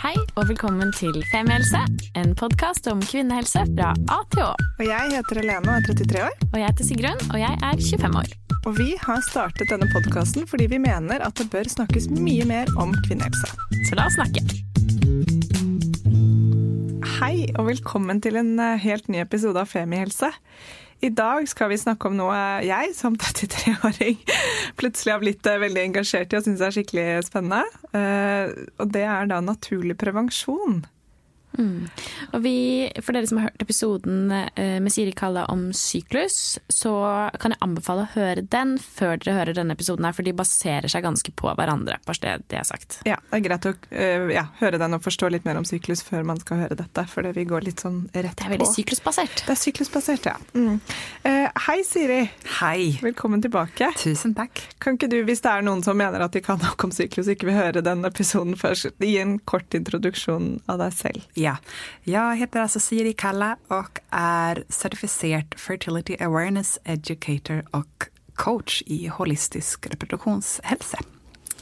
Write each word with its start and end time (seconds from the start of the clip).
Hei 0.00 0.14
og 0.34 0.48
velkommen 0.48 0.90
til 0.96 1.14
Femihelse, 1.30 1.78
en 2.18 2.32
podkast 2.38 2.86
om 2.90 3.02
kvinnehelse 3.04 3.62
fra 3.72 3.92
A 4.10 4.16
til 4.32 4.42
Å. 4.42 4.52
Og 4.78 4.82
jeg 4.86 5.12
heter 5.12 5.40
Helene 5.40 5.70
og 5.70 5.76
er 5.76 5.86
33 5.86 6.22
år. 6.24 6.34
Og 6.48 6.56
jeg 6.58 6.66
heter 6.70 6.88
Sigrun, 6.88 7.20
og 7.28 7.38
jeg 7.38 7.58
er 7.68 7.82
25 7.82 8.18
år. 8.20 8.32
Og 8.64 8.78
vi 8.78 8.88
har 9.02 9.22
startet 9.28 9.70
denne 9.70 9.88
podkasten 9.92 10.48
fordi 10.50 10.70
vi 10.72 10.80
mener 10.82 11.22
at 11.26 11.36
det 11.38 11.46
bør 11.52 11.70
snakkes 11.70 12.08
mye 12.16 12.46
mer 12.48 12.70
om 12.80 12.94
kvinnehelse. 13.06 13.50
Så 13.88 13.98
la 13.98 14.08
oss 14.08 14.18
snakke. 14.18 14.42
Hei 17.18 17.50
og 17.54 17.68
velkommen 17.68 18.24
til 18.24 18.40
en 18.40 18.56
eh, 18.58 18.80
helt 18.82 19.06
ny 19.12 19.22
episode 19.22 19.62
av 19.62 19.70
Femihelse. 19.70 20.32
I 21.04 21.10
dag 21.12 21.44
skal 21.50 21.68
vi 21.68 21.76
snakke 21.76 22.08
om 22.08 22.16
noe 22.16 22.36
jeg 22.64 22.94
som 22.96 23.16
33-åring 23.20 24.16
plutselig 24.80 25.12
har 25.12 25.20
blitt 25.20 25.44
väldigt 25.44 25.62
veldig 25.64 25.82
engasjert 25.90 26.32
i 26.32 26.38
og 26.38 26.46
syns 26.46 26.62
er 26.64 26.74
skikkelig 26.74 27.06
spennende. 27.26 27.64
Eh, 27.92 28.54
og 28.80 28.92
det 28.94 29.04
er 29.04 29.28
da 29.28 29.42
naturlig 29.44 29.98
prevensjon. 30.00 30.84
Og 31.58 32.42
vi, 32.42 32.90
For 33.04 33.14
dere 33.14 33.28
som 33.30 33.38
har 33.40 33.48
hørt 33.50 33.62
episoden 33.62 34.32
eh, 34.32 34.78
med 34.82 34.92
Siri 34.92 35.12
Kalla 35.16 35.44
om 35.52 35.68
syklus, 35.76 36.58
så 36.72 36.94
kan 37.40 37.54
jeg 37.54 37.62
anbefale 37.64 38.06
å 38.06 38.10
høre 38.14 38.42
den 38.50 38.76
før 38.82 39.18
dere 39.22 39.36
hører 39.38 39.58
denne 39.58 39.76
episoden, 39.76 40.04
her, 40.08 40.16
for 40.16 40.26
de 40.26 40.34
baserer 40.36 40.90
seg 40.90 41.04
ganske 41.06 41.30
på 41.38 41.52
hverandre. 41.54 41.98
bare 42.06 42.20
det, 42.24 42.34
det 42.50 42.58
er 42.60 42.66
sagt. 42.68 42.98
Ja, 43.06 43.18
Det 43.30 43.38
er 43.38 43.44
greit 43.48 43.68
å 43.70 43.74
eh, 43.90 44.26
ja, 44.34 44.46
høre 44.60 44.80
den 44.82 44.96
og 44.98 45.04
forstå 45.04 45.30
litt 45.34 45.46
mer 45.46 45.60
om 45.60 45.66
syklus 45.68 46.02
før 46.06 46.24
man 46.26 46.40
skal 46.42 46.64
høre 46.64 46.78
dette, 46.80 47.06
for 47.10 47.26
vi 47.34 47.46
går 47.48 47.66
litt 47.68 47.84
sånn 47.84 48.04
rett 48.14 48.36
Det 48.40 48.48
er 48.48 48.54
veldig 48.56 48.66
på. 48.66 48.74
syklusbasert. 48.80 49.44
Det 49.46 49.54
er 49.54 49.60
syklusbasert, 49.62 50.28
ja. 50.32 50.36
Mm. 50.58 50.80
Eh, 51.28 51.48
hei, 51.68 51.78
Siri. 51.86 52.20
Hei. 52.58 52.98
Velkommen 53.04 53.42
tilbake. 53.44 53.92
Tusen 54.00 54.34
takk. 54.36 54.64
Kan 54.82 54.98
ikke 54.98 55.10
du, 55.12 55.20
hvis 55.28 55.44
det 55.44 55.52
er 55.52 55.62
noen 55.66 55.84
som 55.86 55.98
mener 56.00 56.24
at 56.26 56.34
de 56.34 56.42
kan 56.44 56.58
nok 56.62 56.88
om 56.88 56.94
syklus, 56.94 57.30
ikke 57.30 57.50
vil 57.50 57.58
høre 57.60 57.84
den 57.84 58.04
episoden 58.08 58.58
først, 58.58 58.90
gi 58.98 59.14
en 59.22 59.38
kort 59.46 59.74
introduksjon 59.76 60.56
av 60.72 60.80
deg 60.82 60.96
selv? 60.96 61.26
Ja. 61.38 61.43
Jag 62.04 62.36
heter 62.36 62.60
alltså 62.60 62.80
Siri 62.80 63.12
Kalla 63.12 63.56
och 63.68 64.00
är 64.10 64.64
certifierad 64.68 65.54
Fertility 65.56 66.16
Awareness 66.20 66.78
Educator 66.84 67.64
och 67.70 68.08
coach 68.34 68.82
i 68.86 69.06
holistisk 69.08 69.86
reproduktionshälsa. 69.86 70.98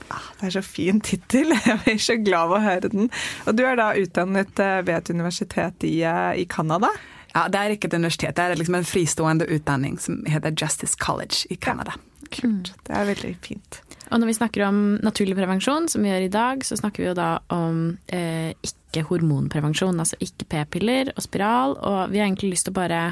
Ah, 0.08 0.20
Det 0.40 0.46
er 0.46 0.50
så 0.50 0.62
fin 0.62 1.00
tittel. 1.00 1.54
Jeg 1.66 1.78
blir 1.84 1.98
så 1.98 2.14
glad 2.16 2.40
av 2.50 2.52
å 2.52 2.58
høre 2.60 2.88
den. 2.92 3.10
Og 3.46 3.56
du 3.56 3.62
er 3.64 3.76
da 3.76 3.92
utdannet 3.96 4.58
eh, 4.60 4.80
ved 4.84 4.96
et 4.96 5.10
universitet 5.10 5.84
i, 5.88 6.02
eh, 6.04 6.34
i 6.42 6.44
Canada. 6.44 6.88
Ja, 7.34 7.48
det 7.48 7.58
är 7.58 7.70
inte 7.70 7.86
ett 7.86 7.94
universitet, 7.94 8.36
det 8.36 8.42
är 8.42 8.56
liksom 8.56 8.74
en 8.74 8.84
fristående 8.84 9.44
utbildning 9.44 9.98
som 9.98 10.24
heter 10.26 10.50
Justice 10.50 10.96
College 10.98 11.46
i 11.50 11.56
Kanada. 11.56 11.94
Kult. 12.32 12.72
Det 12.86 12.94
er 12.96 13.08
veldig 13.08 13.32
fint. 13.44 13.80
Og 14.12 14.20
når 14.20 14.28
vi 14.28 14.36
snakker 14.36 14.64
om 14.66 14.78
naturlig 15.04 15.36
prevensjon, 15.38 15.86
som 15.88 16.02
vi 16.04 16.10
gjør 16.10 16.26
i 16.26 16.32
dag, 16.32 16.64
så 16.68 16.76
snakker 16.76 17.02
vi 17.04 17.08
jo 17.10 17.14
da 17.16 17.28
om 17.54 17.98
eh, 18.12 18.52
ikke 18.66 19.06
hormonprevensjon, 19.08 20.00
altså 20.02 20.18
ikke 20.20 20.48
p-piller 20.52 21.12
og 21.16 21.22
spiral. 21.24 21.78
Og 21.80 22.10
vi 22.12 22.20
har 22.20 22.26
egentlig 22.28 22.52
lyst 22.56 22.68
til 22.68 22.74
å 22.74 22.80
bare 22.82 23.04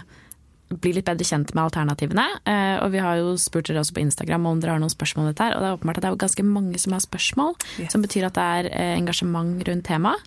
bli 0.70 0.92
litt 0.94 1.08
bedre 1.08 1.24
kjent 1.27 1.50
med 1.56 1.64
alternativene. 1.64 2.27
Eh, 2.46 2.77
og 2.84 2.92
vi 2.92 3.00
har 3.02 3.16
jo 3.18 3.32
spurt 3.40 3.66
dere 3.70 3.80
også 3.82 3.96
på 3.96 4.04
Instagram 4.04 4.44
om 4.46 4.60
dere 4.62 4.77
har 4.77 4.82
noen 4.82 4.92
spørsmål 4.92 5.24
om 5.24 5.30
dette 5.32 5.48
her, 5.48 5.56
og 5.56 5.64
det 5.64 5.70
er 5.70 5.78
åpenbart 5.78 5.98
at 5.98 6.05
det 6.05 6.10
er 6.12 6.20
ganske 6.27 6.44
mange 6.46 6.78
som 6.78 6.94
har 6.94 7.02
spørsmål, 7.02 7.56
Yes. 7.80 7.90
som 7.96 8.05
betyr 8.05 8.28
at 8.28 8.36
det 8.36 8.44
er 8.60 8.68
eh, 8.70 8.92
engasjement 9.00 9.56
rundt 9.66 9.84
temaet. 9.88 10.20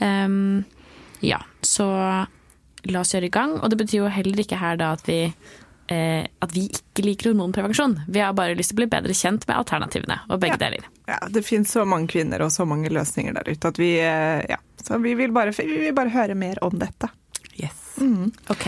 Um, 0.00 0.64
ja, 1.24 1.42
så 1.64 1.88
la 2.84 3.00
oss 3.00 3.12
gjøre 3.16 3.28
i 3.28 3.34
gang. 3.34 3.58
Og 3.60 3.70
det 3.72 3.78
betyr 3.82 4.02
jo 4.04 4.08
heller 4.12 4.40
ikke 4.44 4.60
her 4.60 4.76
da 4.80 4.92
at 4.96 5.04
vi 5.08 5.18
eh, 5.88 6.26
at 6.40 6.52
vi 6.54 6.66
ikke 6.68 7.04
liker 7.04 7.30
hormonprevensjon. 7.32 7.98
Vi 8.08 8.20
har 8.20 8.32
bare 8.36 8.54
lyst 8.56 8.70
til 8.72 8.78
å 8.78 8.82
bli 8.82 8.90
bedre 8.92 9.14
kjent 9.14 9.46
med 9.48 9.56
alternativene, 9.56 10.20
og 10.30 10.40
begge 10.40 10.56
Ja. 10.58 10.62
deler. 10.68 10.84
Ja, 11.08 11.18
det 11.28 11.44
finnes 11.44 11.70
så 11.72 11.84
mange 11.86 12.08
kvinner 12.08 12.40
og 12.42 12.50
så 12.52 12.66
mange 12.66 12.88
løsninger 12.90 13.34
der 13.34 13.52
ute 13.52 13.68
at 13.68 13.76
vi, 13.78 13.98
eh, 14.00 14.44
ja, 14.48 14.56
så 14.82 14.98
vi, 15.02 15.14
vil 15.14 15.32
bare, 15.32 15.52
vi 15.52 15.78
vil 15.78 15.94
bare 15.94 16.10
høre 16.10 16.34
mer 16.34 16.58
om 16.62 16.70
dette. 16.78 17.08
Yes. 17.60 17.94
Ok. 18.50 18.66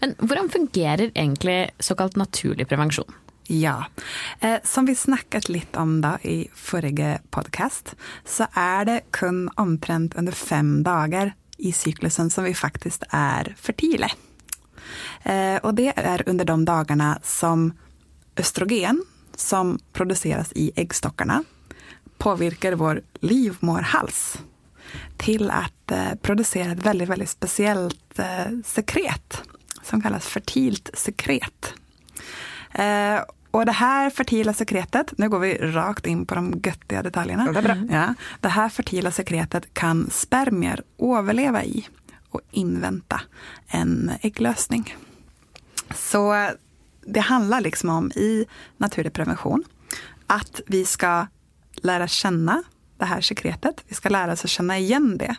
Men 0.00 0.14
hvordan 0.18 0.48
fungerer 0.50 1.10
egentlig 1.14 1.70
såkalt 1.78 2.16
naturlig 2.16 2.66
prevensjon? 2.68 3.06
Ja. 3.48 3.84
Eh, 4.40 4.58
som 4.64 4.84
vi 4.86 4.94
snakket 4.94 5.48
litt 5.48 5.76
om 5.76 6.00
da 6.00 6.18
i 6.22 6.48
forrige 6.54 7.18
podcast, 7.30 7.94
så 8.26 8.46
er 8.54 8.84
det 8.84 8.98
kun 9.12 9.48
omtrent 9.56 10.16
under 10.18 10.32
fem 10.32 10.82
dager 10.82 11.32
i 11.58 11.72
syklusen 11.72 12.30
som 12.30 12.44
vi 12.44 12.52
faktisk 12.54 13.02
er 13.10 13.54
fertile. 13.56 14.10
Eh, 15.22 15.56
og 15.62 15.74
det 15.74 15.92
er 15.96 16.22
under 16.26 16.44
de 16.44 16.64
dagene 16.64 17.14
som 17.22 17.72
østrogen, 18.36 19.02
som 19.36 19.78
produseres 19.92 20.52
i 20.54 20.70
eggstockarna, 20.76 21.42
påvirker 22.18 22.72
vår 22.72 23.02
livmorhals 23.20 24.38
till 25.16 25.50
att 25.50 25.90
eh, 25.90 26.14
producera 26.22 26.72
ett 26.72 26.86
väldigt, 26.86 27.08
väldigt 27.08 27.30
speciellt 27.30 28.18
eh, 28.18 28.52
sekret 28.64 29.42
som 29.82 30.02
kallas 30.02 30.26
fertilt 30.26 30.90
sekret. 30.94 31.74
Och 33.50 33.66
det 33.66 33.72
här 33.72 34.10
fertila 34.10 34.52
sekretet, 34.52 35.12
nu 35.18 35.28
går 35.28 35.38
vi 35.38 35.54
rakt 35.54 36.06
in 36.06 36.26
på 36.26 36.34
de 36.34 36.60
göttiga 36.64 37.02
detaljerna. 37.02 37.52
Det 37.52 37.58
är 37.58 37.62
bra. 37.62 37.76
Ja, 37.90 38.14
det 38.40 38.48
här 38.48 38.68
fertila 38.68 39.10
sekretet 39.10 39.74
kan 39.74 40.10
spermier 40.10 40.82
överleva 40.98 41.64
i 41.64 41.88
och 42.30 42.40
invänta 42.50 43.20
en 43.66 44.12
ägglösning. 44.20 44.96
Så 45.94 46.50
det 47.06 47.20
handlar 47.20 47.60
liksom 47.60 47.90
om 47.90 48.10
i 48.10 48.46
naturlig 48.76 49.12
prevention 49.12 49.64
att 50.26 50.60
vi 50.66 50.84
ska 50.84 51.26
lära 51.74 52.08
känna 52.08 52.62
det 52.98 53.04
här 53.04 53.20
sekretet. 53.20 53.84
Vi 53.88 53.94
ska 53.94 54.08
lära 54.08 54.32
oss 54.32 54.44
att 54.44 54.50
känna 54.50 54.78
igen 54.78 55.18
det. 55.18 55.36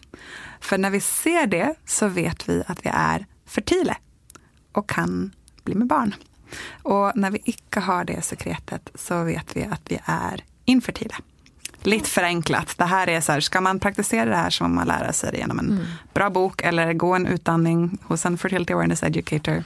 För 0.60 0.78
när 0.78 0.90
vi 0.90 1.00
ser 1.00 1.48
det 1.48 1.76
så 1.86 2.08
vet 2.08 2.50
vi 2.50 2.64
att 2.68 2.86
vi 2.86 2.90
är 2.94 3.26
fertile 3.46 3.96
och 4.72 4.90
kan 4.90 5.32
bli 5.64 5.76
med 5.76 5.88
barn. 5.88 6.16
Och 6.84 7.12
när 7.16 7.32
vi 7.32 7.42
icke 7.46 7.80
har 7.80 8.04
det 8.04 8.22
sekretet 8.22 8.90
så 8.96 9.24
vet 9.24 9.56
vi 9.56 9.64
att 9.64 9.92
vi 9.92 10.00
är 10.06 10.44
infertila. 10.66 11.16
Lite 11.84 12.10
förenklat. 12.10 12.78
Det 12.78 12.84
här 12.86 13.10
är 13.10 13.22
så 13.22 13.32
här, 13.32 13.40
ska 13.40 13.62
man 13.62 13.80
praktisera 13.80 14.30
det 14.30 14.36
här 14.36 14.50
så 14.50 14.64
må 14.64 14.70
man 14.70 14.88
lära 14.88 15.14
sig 15.14 15.32
det 15.32 15.38
genom 15.38 15.60
en 15.60 15.88
bra 16.14 16.30
bok 16.30 16.62
eller 16.62 16.94
gå 16.94 17.16
en 17.16 17.28
utbildning 17.28 17.98
hos 18.04 18.26
en 18.26 18.38
fertility 18.38 18.74
awareness 18.74 19.04
educator. 19.04 19.64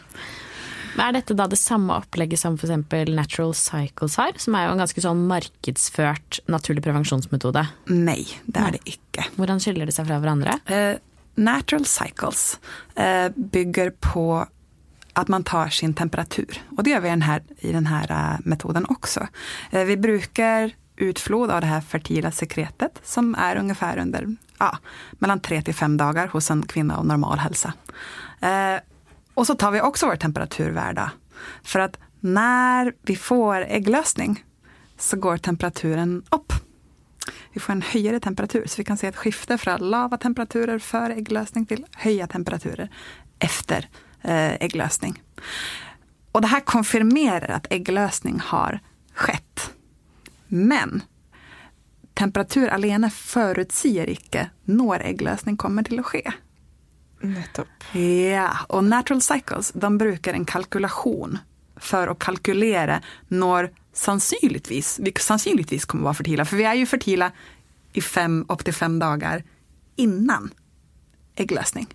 Men 0.95 1.07
Er 1.09 1.13
dette 1.17 1.33
da 1.33 1.47
det 1.47 1.57
samme 1.57 1.95
opplegget 1.97 2.39
som 2.39 2.55
f.eks. 2.55 3.09
Natural 3.09 3.53
Cycles 3.53 4.17
har, 4.17 4.31
som 4.37 4.53
jo 4.53 4.73
en 4.73 4.81
ganske 4.83 5.01
sånn 5.01 5.25
markedsført 5.27 6.39
naturlig 6.45 6.83
prevensjonsmetode? 6.85 7.65
Nej, 7.89 8.27
det 8.45 8.59
är 8.59 8.77
det 8.77 8.83
icke. 8.93 9.25
Hvordan 9.35 9.59
skiller 9.63 9.89
det 9.89 9.95
seg 9.95 10.07
fra 10.07 10.19
hverandre? 10.21 10.59
Eh, 10.65 10.99
natural 11.35 11.85
cycles 11.89 12.59
eh, 12.95 13.29
bygger 13.35 13.89
på 13.89 14.45
att 15.13 15.27
man 15.27 15.43
tar 15.43 15.69
sin 15.69 15.93
temperatur. 15.93 16.61
Och 16.77 16.83
det 16.83 16.89
gör 16.89 17.01
vi 17.01 17.07
i 17.07 17.11
den 17.11 17.21
här, 17.21 17.43
i 17.59 17.71
den 17.71 17.85
här 17.85 18.11
eh, 18.11 18.39
metoden 18.45 18.85
också. 18.89 19.27
Vi 19.71 19.97
brukar 19.97 20.71
utflod 21.03 21.51
av 21.51 21.61
det 21.61 21.67
här 21.67 21.81
fertila 21.81 22.31
sekretet 22.31 22.99
som 23.03 23.35
är 23.35 23.55
ungefär 23.55 23.97
under 23.97 24.35
ja, 24.59 24.77
mellan 25.11 25.39
tre 25.39 25.61
till 25.61 25.75
fem 25.75 25.97
dagar 25.97 26.27
hos 26.27 26.51
en 26.51 26.63
kvinna 26.65 26.97
av 26.97 27.05
normal 27.05 27.39
hälsa. 27.39 27.73
Eh, 28.41 28.79
och 29.33 29.47
så 29.47 29.55
tar 29.55 29.71
vi 29.71 29.81
också 29.81 30.05
vår 30.05 30.15
temperaturvärda. 30.15 31.11
För 31.63 31.79
att 31.79 31.97
när 32.19 32.93
vi 33.01 33.15
får 33.15 33.55
ägglösning 33.55 34.43
så 34.97 35.17
går 35.17 35.37
temperaturen 35.37 36.23
upp. 36.31 36.53
Vi 37.53 37.59
får 37.59 37.73
en 37.73 37.81
högre 37.81 38.19
temperatur, 38.19 38.67
så 38.67 38.75
vi 38.77 38.83
kan 38.83 38.97
se 38.97 39.07
ett 39.07 39.15
skifte 39.15 39.57
från 39.57 39.89
lava 39.89 40.17
temperaturer 40.17 40.79
före 40.79 41.13
ägglösning 41.13 41.65
till 41.65 41.85
höja 41.95 42.27
temperaturer 42.27 42.89
efter 43.39 43.89
eh, 44.21 44.53
ägglösning. 44.53 45.21
Och 46.31 46.41
det 46.41 46.47
här 46.47 46.59
konfirmerar 46.59 47.49
att 47.49 47.67
ägglösning 47.69 48.39
har 48.39 48.79
skett. 49.13 49.73
Men 50.53 51.01
temperatur 52.13 52.67
alene 52.67 53.09
förutsäger 53.09 54.09
icke 54.09 54.49
när 54.63 54.99
ägglösning 54.99 55.57
kommer 55.57 55.83
till 55.83 55.99
att 55.99 56.05
ske. 56.05 56.31
Nettopp. 57.21 57.67
Ja, 58.31 58.57
och 58.67 58.83
Natural 58.83 59.21
Cycles 59.21 59.71
de 59.75 59.97
brukar 59.97 60.33
en 60.33 60.45
kalkulation 60.45 61.37
för 61.75 62.07
att 62.07 62.19
kalkylera 62.19 63.01
när 63.27 63.71
sannsynligtvis, 63.93 64.99
vi 65.03 65.13
sannsynligtvis 65.19 65.85
kommer 65.85 66.03
vara 66.03 66.13
fertila. 66.13 66.45
För 66.45 66.57
vi 66.57 66.63
är 66.63 66.73
ju 66.73 66.85
fertila 66.85 67.31
i 67.93 68.01
fem, 68.01 68.45
upp 68.49 68.65
till 68.65 68.73
fem 68.73 68.99
dagar 68.99 69.43
innan 69.95 70.49
ägglösning. 71.35 71.87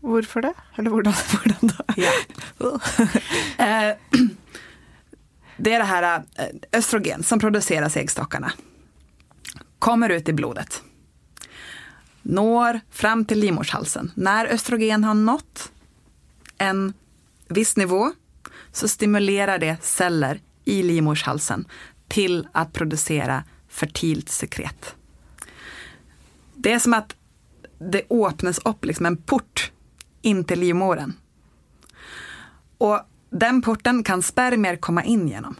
Hvorfor 0.00 0.42
det? 0.42 0.54
Eller 0.76 0.90
hvordan 0.90 1.14
da? 1.60 1.84
Ja. 2.58 3.98
Det 5.62 5.72
är 5.72 5.78
det 5.78 5.84
här 5.84 6.24
eh, 6.34 6.46
östrogen 6.72 7.22
som 7.22 7.38
produceras 7.38 7.96
i 7.96 8.00
äggstockarna. 8.00 8.52
Kommer 9.78 10.08
ut 10.08 10.28
i 10.28 10.32
blodet. 10.32 10.82
Når 12.22 12.80
fram 12.90 13.24
till 13.24 13.38
livmorshalsen. 13.38 14.12
När 14.14 14.46
östrogen 14.46 15.04
har 15.04 15.14
nått 15.14 15.72
en 16.58 16.92
viss 17.48 17.76
nivå 17.76 18.12
så 18.72 18.88
stimulerar 18.88 19.58
det 19.58 19.76
celler 19.82 20.40
i 20.64 20.82
livmorshalsen 20.82 21.64
till 22.08 22.48
att 22.52 22.72
producera 22.72 23.44
fertilt 23.68 24.28
sekret. 24.28 24.94
Det 26.54 26.72
är 26.72 26.78
som 26.78 26.94
att 26.94 27.16
det 27.78 28.02
öppnas 28.10 28.58
upp 28.58 28.84
liksom 28.84 29.06
en 29.06 29.16
port 29.16 29.72
in 30.22 30.44
till 30.44 30.60
livmodern. 30.60 31.12
Och 32.78 33.00
den 33.32 33.62
porten 33.62 34.02
kan 34.04 34.22
spermier 34.22 34.76
komma 34.76 35.04
in 35.04 35.28
genom. 35.28 35.56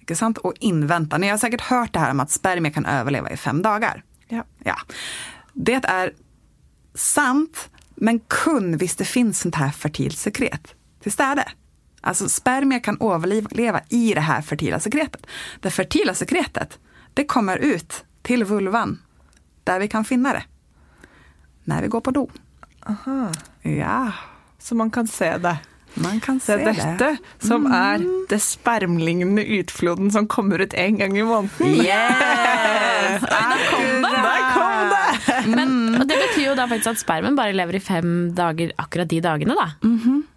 Inte 0.00 0.16
sant? 0.16 0.38
Och 0.38 0.54
invänta. 0.60 1.18
Ni 1.18 1.28
har 1.28 1.38
säkert 1.38 1.60
hört 1.60 1.92
det 1.92 1.98
här 1.98 2.10
om 2.10 2.20
att 2.20 2.30
spermier 2.30 2.72
kan 2.72 2.86
överleva 2.86 3.30
i 3.30 3.36
fem 3.36 3.62
dagar. 3.62 4.04
Ja. 4.28 4.44
Ja. 4.64 4.76
Det 5.52 5.84
är 5.84 6.12
sant, 6.94 7.70
men 7.94 8.20
kun 8.20 8.76
visst 8.76 8.98
det 8.98 9.04
finns 9.04 9.40
sånt 9.40 9.54
här 9.54 9.70
fertilt 9.70 10.18
sekret. 10.18 10.74
Visst 11.04 11.20
är 11.20 11.36
det? 11.36 11.48
Alltså 12.00 12.28
spermier 12.28 12.80
kan 12.80 13.00
överleva 13.00 13.80
i 13.88 14.14
det 14.14 14.20
här 14.20 14.42
fertila 14.42 14.80
sekretet. 14.80 15.26
Det 15.60 15.70
fertila 15.70 16.14
sekretet, 16.14 16.78
det 17.14 17.24
kommer 17.24 17.56
ut 17.56 18.04
till 18.22 18.44
vulvan 18.44 19.02
där 19.64 19.80
vi 19.80 19.88
kan 19.88 20.04
finna 20.04 20.32
det. 20.32 20.44
När 21.64 21.82
vi 21.82 21.88
går 21.88 22.00
på 22.00 22.10
do. 22.10 22.30
Aha. 22.86 23.32
Ja, 23.62 24.12
Så 24.58 24.74
man 24.74 24.90
kan 24.90 25.08
se 25.08 25.38
det. 25.38 25.58
Man 25.94 26.20
kan 26.20 26.38
Det 26.40 26.54
er 26.54 26.64
dette 26.72 27.08
som 27.42 27.66
er 27.66 28.02
det 28.30 28.38
spermlignende 28.42 29.44
utfloden 29.58 30.10
som 30.14 30.26
kommer 30.30 30.62
ut 30.64 30.74
en 30.74 30.98
gang 30.98 31.18
i 31.18 31.22
måneden. 31.22 31.74
Yes! 31.84 33.22
Der 33.22 33.58
kom 34.54 34.90
det! 34.90 35.46
Men, 35.46 35.72
og 36.00 36.06
det 36.08 36.16
betyr 36.16 36.46
jo 36.50 36.54
da 36.58 36.66
faktisk 36.70 36.92
at 36.94 37.02
spermen 37.02 37.36
bare 37.38 37.54
lever 37.56 37.76
i 37.78 37.80
fem 37.82 38.32
dager 38.36 38.72
akkurat 38.80 39.10
de 39.10 39.20
dagene, 39.24 39.56
da. 39.58 39.68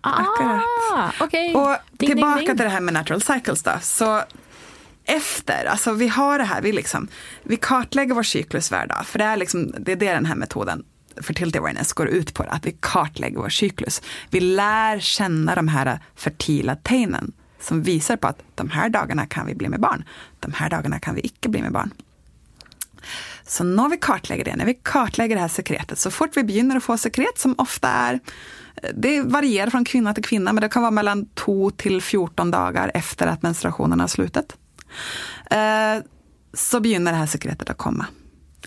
akkurat. 0.02 0.62
Ah, 0.94 1.10
ok. 1.24 1.34
Och 1.56 1.75
Ding, 1.98 1.98
ding, 1.98 2.10
tillbaka 2.10 2.40
ding. 2.40 2.48
till 2.48 2.66
det 2.66 2.69
här 2.69 2.81
med 2.81 2.94
natural 2.94 3.22
cycles 3.22 3.63
då. 3.63 3.72
Så 3.81 4.22
efter, 5.06 5.66
alltså 5.66 5.94
vi 5.94 6.08
har 6.08 6.38
det 6.38 6.44
här, 6.44 6.62
vi, 6.62 6.72
liksom, 6.72 7.08
vi 7.44 7.58
kartlägger 7.58 8.16
vår 8.16 8.24
cyklus 8.24 8.72
varje 8.72 8.88
dag. 8.88 9.06
För 9.06 9.19
det 9.19 9.25
är, 9.25 9.38
liksom, 9.38 9.74
det 9.80 9.92
är 9.92 9.96
det 9.96 10.13
den 10.13 10.25
här 10.25 10.36
metoden 10.36 10.84
fertility 11.22 11.60
awareness 11.60 11.94
går 11.94 12.08
ut 12.08 12.34
på. 12.34 12.44
Att 12.44 12.66
vi 12.66 12.78
kartlägger 12.80 13.38
vår 13.38 13.50
cyklus. 13.50 14.02
Vi 14.30 14.40
lär 14.40 15.00
känna 15.00 15.56
de 15.56 15.68
här 15.68 16.00
fertila 16.16 16.76
tecknen 16.76 17.32
som 17.60 17.82
visar 17.84 18.18
på 18.18 18.28
att 18.28 18.42
de 18.56 18.70
här 18.70 18.90
dagarna 18.90 19.26
kan 19.26 19.46
vi 19.46 19.56
bli 19.56 19.70
med 19.70 19.80
barn. 19.80 20.04
De 20.40 20.54
här 20.54 20.70
dagarna 20.70 21.00
kan 21.00 21.16
vi 21.16 21.22
icke 21.22 21.50
bli 21.50 21.62
med 21.62 21.72
barn. 21.72 21.92
Så 23.48 23.64
när 23.64 23.90
vi 23.90 23.98
kartlägger 23.98 24.46
det, 24.46 24.56
när 24.56 24.66
vi 24.66 24.74
kartlägger 24.74 25.36
det 25.36 25.42
här 25.42 25.48
sekretet, 25.48 26.00
så 26.00 26.12
fort 26.12 26.38
vi 26.38 26.44
begynner 26.44 26.76
att 26.76 26.84
få 26.84 26.98
sekret 26.98 27.38
som 27.38 27.56
ofta 27.58 27.90
är, 27.90 28.20
det 28.94 29.22
varierar 29.22 29.70
från 29.70 29.86
kvinna 29.86 30.14
till 30.14 30.24
kvinna, 30.24 30.54
men 30.54 30.62
det 30.62 30.70
kan 30.70 30.82
vara 30.82 30.92
mellan 30.92 31.26
2 31.26 31.72
till 31.72 32.02
14 32.02 32.52
dagar 32.52 32.92
efter 32.94 33.28
att 33.28 33.42
menstruationen 33.42 34.00
har 34.00 34.08
slutat. 34.08 34.58
Eh, 35.52 36.04
så 36.54 36.80
begynner 36.80 37.12
det 37.12 37.18
här 37.18 37.26
sekretet 37.26 37.70
att 37.70 37.78
komma. 37.78 38.06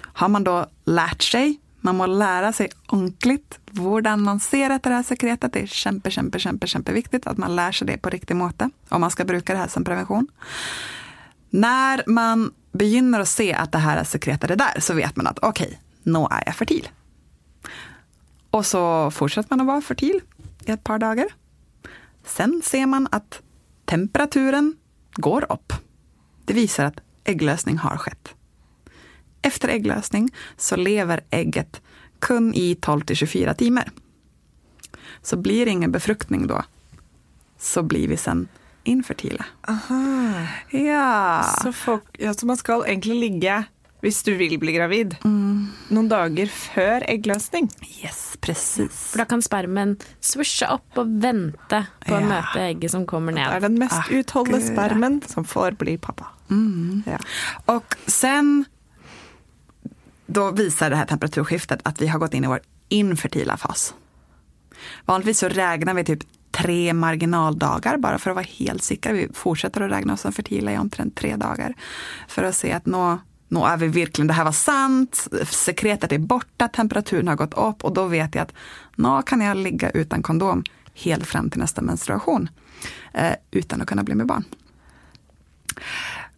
Har 0.03 0.29
man 0.29 0.45
då 0.45 0.67
lärt 0.85 1.23
sig, 1.23 1.61
man 1.81 1.97
må 1.97 2.07
lära 2.07 2.53
sig 2.53 2.69
ordentligt 2.89 3.59
hur 3.73 4.17
man 4.17 4.41
ser 4.41 4.71
att 4.71 4.83
det 4.83 4.91
här 4.91 5.03
sekretet. 5.03 5.53
Det 5.53 5.63
är 5.63 5.67
kämpe, 5.67 6.11
kämpe, 6.11 6.39
kämpe, 6.39 6.67
kämpe 6.67 6.93
viktigt 6.93 7.27
att 7.27 7.39
man 7.39 7.57
lär 7.57 7.73
sig 7.73 7.87
det 7.87 7.99
på 7.99 8.11
riktig 8.11 8.37
måte 8.37 8.71
om 8.89 9.01
man 9.01 9.11
ska 9.11 9.25
bruka 9.25 9.53
det 9.53 9.59
här 9.59 9.69
som 9.69 9.85
prevention. 9.85 10.27
När 11.51 12.03
man 12.07 12.53
begynner 12.73 13.21
att 13.21 13.29
se 13.29 13.53
att 13.53 13.73
det 13.73 13.79
här 13.79 14.05
sekretet 14.05 14.51
är 14.51 14.57
där 14.57 14.81
så 14.81 14.95
vet 14.95 15.17
man 15.17 15.27
att 15.27 15.39
okej, 15.43 15.81
nu 16.03 16.19
är 16.19 16.43
jag 16.47 16.57
fertil. 16.57 16.89
Och 18.51 18.67
så 18.67 19.11
fortsätter 19.11 19.51
man 19.51 19.61
att 19.61 19.67
vara 19.67 19.81
fertil 19.81 20.21
i 20.65 20.71
ett 20.71 20.85
par 20.85 20.99
dagar. 20.99 21.27
Sen 22.25 22.63
ser 22.65 22.87
man 22.87 23.09
att 23.11 23.41
temperaturen 23.85 24.77
går 25.13 25.53
upp. 25.53 25.73
Det 26.45 26.55
visar 26.55 26.85
att 26.85 27.01
ägglösning 27.25 27.79
har 27.79 27.97
skett. 27.97 28.35
Efter 29.49 29.69
ägglösning 29.69 30.29
så 30.57 30.77
lever 30.77 31.21
ägget 31.31 31.81
kun 32.21 32.55
i 32.55 32.75
12 32.75 33.01
till 33.01 33.17
24 33.17 33.55
timmar. 33.55 33.91
Så 35.23 35.37
blir 35.37 35.65
det 35.65 35.71
ingen 35.71 35.93
befruktning 35.93 36.47
då, 36.47 36.63
så 37.59 37.83
blir 37.83 38.09
vi 38.09 38.17
sen 38.17 38.49
infertila. 38.85 39.45
Aha. 39.69 40.47
Ja. 40.71 41.45
Så, 41.63 41.73
folk, 41.73 42.05
ja, 42.19 42.35
så 42.35 42.47
man 42.47 42.57
skal 42.57 42.85
egentlig 42.87 43.17
ligge, 43.21 43.65
hvis 44.01 44.23
du 44.23 44.35
vil 44.39 44.59
bli 44.63 44.73
gravid, 44.77 45.17
noen 45.25 46.09
dager 46.09 46.47
før 46.53 47.05
eggløsning. 47.11 47.67
Yes, 48.05 48.37
precis. 48.41 48.95
For 49.13 49.19
da 49.23 49.27
kan 49.29 49.43
spermen 49.43 49.97
swooshe 50.23 50.69
opp 50.71 51.01
og 51.03 51.11
vente 51.23 51.83
på 52.07 52.15
å 52.15 52.21
Ja. 52.21 52.27
møte 52.31 52.63
egget 52.69 52.91
som 52.95 53.07
kommer 53.07 53.33
Det 53.35 53.43
er 53.43 53.53
ned. 53.61 53.63
den 53.69 53.79
mest 53.79 53.99
Akkurat. 53.99 54.19
utholdende 54.25 54.63
spermen 54.67 55.23
som 55.27 55.45
får 55.45 55.71
bli 55.81 55.99
pappa. 55.99 56.27
Ja. 57.07 57.19
Och 57.67 57.95
sen 58.07 58.65
då 60.29 60.51
visar 60.51 60.91
det 60.91 60.97
här 60.97 61.07
temperaturskiftet 61.07 61.81
att 61.83 62.03
vi 62.03 62.07
har 62.07 62.19
gått 62.19 62.35
in 62.35 62.45
i 62.45 62.47
vår 62.47 62.61
infertila 62.89 63.57
fas. 63.57 63.95
Vanligtvis 65.05 65.39
så 65.39 65.49
räknar 65.49 65.95
vi 65.95 66.05
typ 66.05 66.21
tre 66.51 66.93
marginaldagar 66.93 67.97
bara 67.97 68.19
för 68.19 68.31
att 68.31 68.37
vara 68.37 68.47
helt 68.59 68.83
säkra. 68.83 69.13
Vi 69.13 69.29
fortsätter 69.35 69.81
att 69.81 69.91
räkna 69.91 70.13
oss 70.13 70.21
som 70.21 70.33
fertila 70.33 70.73
i 70.73 70.79
omtrent 70.79 71.17
tre 71.17 71.37
dagar. 71.37 71.75
För 72.29 72.43
att 72.43 72.55
se 72.55 72.73
att 72.73 72.87
nå, 72.87 73.19
nå 73.49 73.67
är 73.67 73.77
vi 73.77 73.87
verkligen, 73.87 74.27
det 74.27 74.35
här 74.35 74.45
var 74.45 74.53
sant, 74.53 75.29
sekretet 75.49 76.13
är 76.13 76.19
borta, 76.19 76.69
temperaturen 76.69 77.29
har 77.29 77.37
gått 77.37 77.55
upp 77.55 77.85
och 77.85 77.95
då 77.95 78.05
vet 78.07 78.35
jag 78.35 78.43
att 78.43 78.53
nå 78.97 79.23
kan 79.23 79.41
jag 79.41 79.57
ligga 79.57 79.91
utan 79.91 80.23
kondom 80.23 80.65
helt 80.95 81.27
fram 81.27 81.51
till 81.51 81.61
nästa 81.61 81.83
menstruation. 81.83 82.49
Eh, 83.13 83.33
utan 83.51 83.81
att 83.81 83.89
kunna 83.89 84.03
bli 84.03 84.15
med 84.15 84.27
barn. 84.27 84.45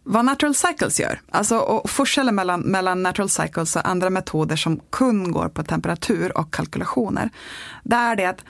Vad 0.03 0.25
Natural 0.25 0.55
Cycles 0.55 0.99
gör, 0.99 1.21
alltså 1.31 1.57
och 1.57 1.89
forskellen 1.89 2.35
mellan, 2.35 2.61
mellan 2.61 3.03
Natural 3.03 3.29
Cycles 3.29 3.75
och 3.75 3.87
andra 3.87 4.09
metoder 4.09 4.55
som 4.55 4.79
kun 4.89 5.31
går 5.31 5.49
på 5.49 5.63
temperatur 5.63 6.37
och 6.37 6.53
kalkylationer, 6.53 7.29
det 7.83 7.95
är 7.95 8.15
det 8.15 8.25
att 8.25 8.43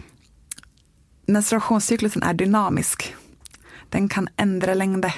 menstruationscyklusen 1.25 2.24
är 2.24 2.33
dynamisk. 2.33 3.15
Den 3.89 4.09
kan 4.09 4.30
ändra 4.36 4.74
längder. 4.74 5.13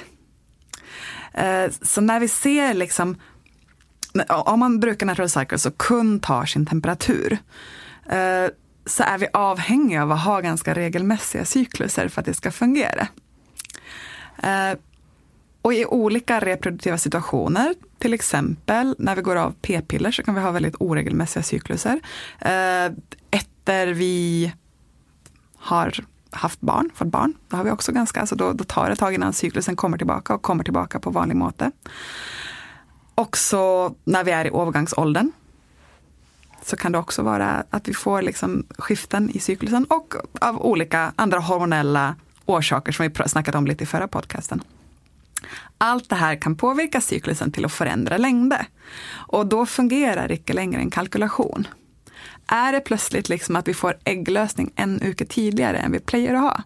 Eh, 1.32 1.70
så 1.82 2.00
när 2.00 2.20
vi 2.20 2.28
ser 2.28 2.74
liksom, 2.74 3.16
om 4.28 4.60
man 4.60 4.80
brukar 4.80 5.06
Natural 5.06 5.28
Cycles 5.28 5.66
och 5.66 5.78
kun 5.78 6.20
tar 6.20 6.46
sin 6.46 6.66
temperatur, 6.66 7.38
eh, 8.06 8.46
så 8.86 9.02
är 9.02 9.18
vi 9.18 9.26
avhängiga 9.32 10.02
av 10.02 10.12
att 10.12 10.24
ha 10.24 10.40
ganska 10.40 10.74
regelmässiga 10.74 11.44
cykluser 11.44 12.08
för 12.08 12.20
att 12.20 12.26
det 12.26 12.34
ska 12.34 12.50
fungera. 12.50 13.08
Eh, 14.42 14.78
och 15.64 15.74
i 15.74 15.86
olika 15.86 16.40
reproduktiva 16.40 16.98
situationer, 16.98 17.74
till 17.98 18.14
exempel 18.14 18.94
när 18.98 19.16
vi 19.16 19.22
går 19.22 19.36
av 19.36 19.54
p-piller 19.62 20.10
så 20.10 20.22
kan 20.22 20.34
vi 20.34 20.40
ha 20.40 20.50
väldigt 20.50 20.74
oregelmässiga 20.80 21.42
cykluser. 21.42 22.00
Eh, 22.38 22.92
Efter 23.30 23.86
vi 23.86 24.52
har 25.56 25.94
haft 26.30 26.60
barn, 26.60 26.90
fått 26.94 27.08
barn, 27.08 27.34
då 27.48 27.56
har 27.56 27.64
vi 27.64 27.70
också 27.70 27.92
ganska, 27.92 28.20
alltså 28.20 28.36
då, 28.36 28.52
då 28.52 28.64
tar 28.64 28.86
det 28.86 28.92
ett 28.92 28.98
tag 28.98 29.14
innan 29.14 29.32
cyklusen 29.32 29.76
kommer 29.76 29.98
tillbaka 29.98 30.34
och 30.34 30.42
kommer 30.42 30.64
tillbaka 30.64 30.98
på 31.00 31.10
vanlig 31.10 31.36
måte. 31.36 31.70
Också 33.14 33.94
när 34.04 34.24
vi 34.24 34.30
är 34.30 34.44
i 34.44 34.48
övergångsåldern 34.48 35.32
så 36.62 36.76
kan 36.76 36.92
det 36.92 36.98
också 36.98 37.22
vara 37.22 37.64
att 37.70 37.88
vi 37.88 37.94
får 37.94 38.22
liksom 38.22 38.66
skiften 38.78 39.30
i 39.30 39.38
cyklusen 39.38 39.84
och 39.84 40.14
av 40.40 40.62
olika 40.62 41.12
andra 41.16 41.38
hormonella 41.38 42.16
orsaker 42.44 42.92
som 42.92 43.02
vi 43.02 43.10
snackade 43.10 43.28
snackat 43.28 43.54
om 43.54 43.66
lite 43.66 43.84
i 43.84 43.86
förra 43.86 44.08
podcasten. 44.08 44.62
Allt 45.78 46.08
det 46.08 46.16
här 46.16 46.36
kan 46.36 46.56
påverka 46.56 47.00
cyklusen 47.00 47.52
till 47.52 47.64
att 47.64 47.72
förändra 47.72 48.16
längder. 48.16 48.66
Och 49.12 49.46
då 49.46 49.66
fungerar 49.66 50.32
inte 50.32 50.52
längre 50.52 50.80
en 50.80 50.90
kalkylation. 50.90 51.68
Är 52.46 52.72
det 52.72 52.80
plötsligt 52.80 53.28
liksom 53.28 53.56
att 53.56 53.68
vi 53.68 53.74
får 53.74 53.98
ägglösning 54.04 54.72
en 54.76 54.98
vecka 54.98 55.24
tidigare 55.24 55.78
än 55.78 55.92
vi 55.92 56.00
plejer 56.00 56.34
att 56.34 56.40
ha, 56.40 56.62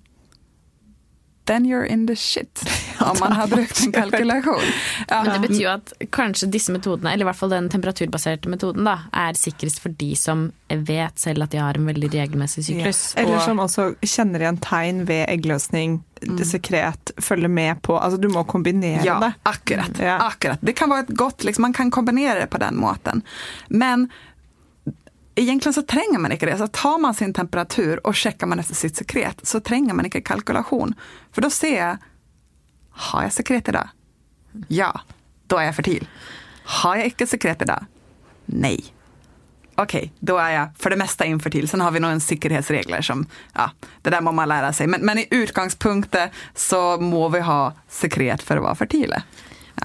then 1.45 1.67
you're 1.67 1.87
in 1.87 2.07
the 2.07 2.17
shit. 2.17 2.63
Om 3.11 3.17
man 3.21 3.33
har 3.33 3.47
brukt 3.47 3.81
en 3.87 3.93
kalkylation. 3.93 4.63
Ja. 5.09 5.23
Men 5.25 5.33
det 5.43 5.49
betyr 5.49 5.63
jo 5.65 5.71
at 5.71 5.93
kanskje 6.15 6.49
disse 6.53 6.73
metodene, 6.73 7.13
eller 7.13 7.25
i 7.25 7.29
hvert 7.31 7.37
fall 7.41 7.51
den 7.55 7.69
temperaturbaserte 7.73 8.49
metoden, 8.53 8.85
da, 8.85 8.99
er 9.13 9.33
sikrest 9.39 9.81
for 9.81 9.89
de 10.01 10.11
som 10.17 10.53
vet 10.69 11.19
selv 11.19 11.43
at 11.47 11.51
de 11.55 11.59
har 11.63 11.75
en 11.81 11.87
veldig 11.89 12.11
regelmessig 12.13 12.65
syklus. 12.69 13.15
Eller 13.17 13.37
Og- 13.37 13.43
som 13.47 13.59
også 13.65 13.95
kjenner 14.05 14.41
igjen 14.45 14.59
tegn 14.61 15.05
ved 15.09 15.27
eggløsning, 15.29 16.03
sekret, 16.45 17.13
følger 17.23 17.49
med 17.49 17.83
på 17.83 17.95
Altså 18.03 18.19
du 18.21 18.29
må 18.29 18.43
kombinere 18.45 19.05
Ja, 19.07 19.21
det. 19.21 19.33
akkurat, 19.47 19.99
Ja. 20.03 20.19
akkurat. 20.29 20.59
Det 20.61 20.73
kan 20.77 20.89
vara 20.91 21.01
ett 21.01 21.09
gott, 21.15 21.45
liksom, 21.45 21.63
man 21.63 21.73
kan 21.73 21.91
kombinera 21.91 22.39
det 22.41 22.47
på 22.51 22.59
den 22.59 22.77
måten. 22.77 23.23
Men 23.69 24.09
egentligen 25.35 25.75
så 25.75 25.83
tränger 25.83 26.19
man 26.19 26.33
inte 26.33 26.47
det. 26.47 26.59
Så 26.59 26.67
tar 26.67 26.99
man 26.99 27.15
sin 27.15 27.35
temperatur 27.35 28.07
och 28.07 28.15
checkar 28.15 28.47
man 28.47 28.59
efter 28.59 28.75
sitt 28.75 28.97
sekret 28.97 29.41
så 29.47 29.61
tränger 29.61 29.95
man 29.95 30.05
inte 30.05 30.21
kalkylation. 30.21 30.95
För 31.33 31.43
då 31.43 31.51
ser 31.51 31.79
jag, 31.79 31.97
har 32.99 33.23
jag 33.23 33.33
sekret 33.33 33.69
idag? 33.69 33.89
Ja, 34.69 35.01
då 35.47 35.57
är 35.57 35.65
jag 35.65 35.77
fertil. 35.77 36.09
Har 36.65 36.97
jag 36.97 37.07
icke 37.07 37.27
sekret 37.27 37.63
idag? 37.63 37.85
Nej. 38.47 38.85
Okej, 39.75 40.13
då 40.21 40.39
är 40.39 40.51
jag 40.51 40.69
för 40.77 40.91
det 40.91 40.97
mesta 40.97 41.25
infertil. 41.25 41.69
Sen 41.69 41.81
har 41.81 41.91
vi 41.91 42.01
några 42.01 42.21
säkerhetsregler 42.21 43.03
som, 43.03 43.27
ja, 43.55 43.71
det 44.03 44.11
där 44.11 44.21
må 44.21 44.33
man 44.33 44.49
lära 44.49 44.73
sig. 44.73 44.87
Men, 44.87 45.01
men 45.01 45.19
i 45.19 45.27
utgangspunktet 45.31 46.31
så 46.55 47.01
må 47.01 47.29
vi 47.29 47.41
ha 47.41 47.73
sekret 47.89 48.43
för 48.43 48.57
att 48.57 48.63
vara 48.63 48.75
fertila. 48.75 49.23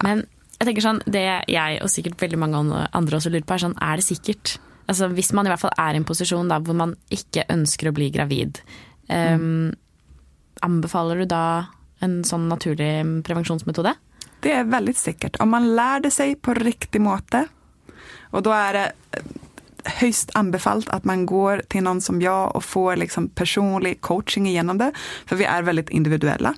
Men 0.03 0.25
Jeg 0.63 0.70
tenker 0.70 0.86
sånn, 0.86 1.01
Det 1.03 1.24
jeg 1.51 1.79
og 1.84 1.91
sikkert 1.91 2.22
veldig 2.22 2.39
mange 2.39 2.60
andre 2.96 3.17
også 3.17 3.32
lurer 3.34 3.43
på, 3.43 3.58
er 3.58 3.63
sånn, 3.65 3.79
er 3.84 4.00
det 4.00 4.05
sikkert? 4.08 4.58
Altså 4.88 5.10
Hvis 5.12 5.34
man 5.36 5.48
i 5.48 5.51
hvert 5.51 5.60
fall 5.60 5.75
er 5.75 5.96
i 5.96 6.00
en 6.00 6.08
posisjon 6.08 6.51
da, 6.51 6.62
hvor 6.63 6.77
man 6.77 6.96
ikke 7.12 7.43
ønsker 7.51 7.89
å 7.89 7.96
bli 7.96 8.08
gravid, 8.13 8.62
um, 9.10 9.74
anbefaler 10.63 11.24
du 11.24 11.25
da 11.34 11.43
en 12.03 12.24
sånn 12.27 12.50
naturlig 12.50 13.24
prevensjonsmetode? 13.25 13.93
Det 14.39 14.51
är 14.51 14.63
väldigt 14.63 14.98
säkert. 14.98 15.39
Om 15.39 15.50
man 15.50 15.75
lär 15.75 16.00
det 16.00 16.12
sig 16.12 16.36
på 16.36 16.53
riktig 16.53 17.01
måte 17.01 17.48
och 18.33 18.43
då 18.43 18.51
är 18.51 18.74
det 18.74 18.91
högst 19.83 20.31
anbefallt 20.33 20.89
att 20.89 21.03
man 21.03 21.25
går 21.25 21.62
till 21.67 21.83
någon 21.83 22.01
som 22.01 22.22
jag 22.22 22.55
och 22.55 22.63
får 22.63 22.95
liksom 22.95 23.29
personlig 23.29 24.01
coaching 24.01 24.48
igenom 24.48 24.77
det. 24.77 24.91
För 25.25 25.36
vi 25.36 25.43
är 25.43 25.62
väldigt 25.62 25.89
individuella. 25.89 26.53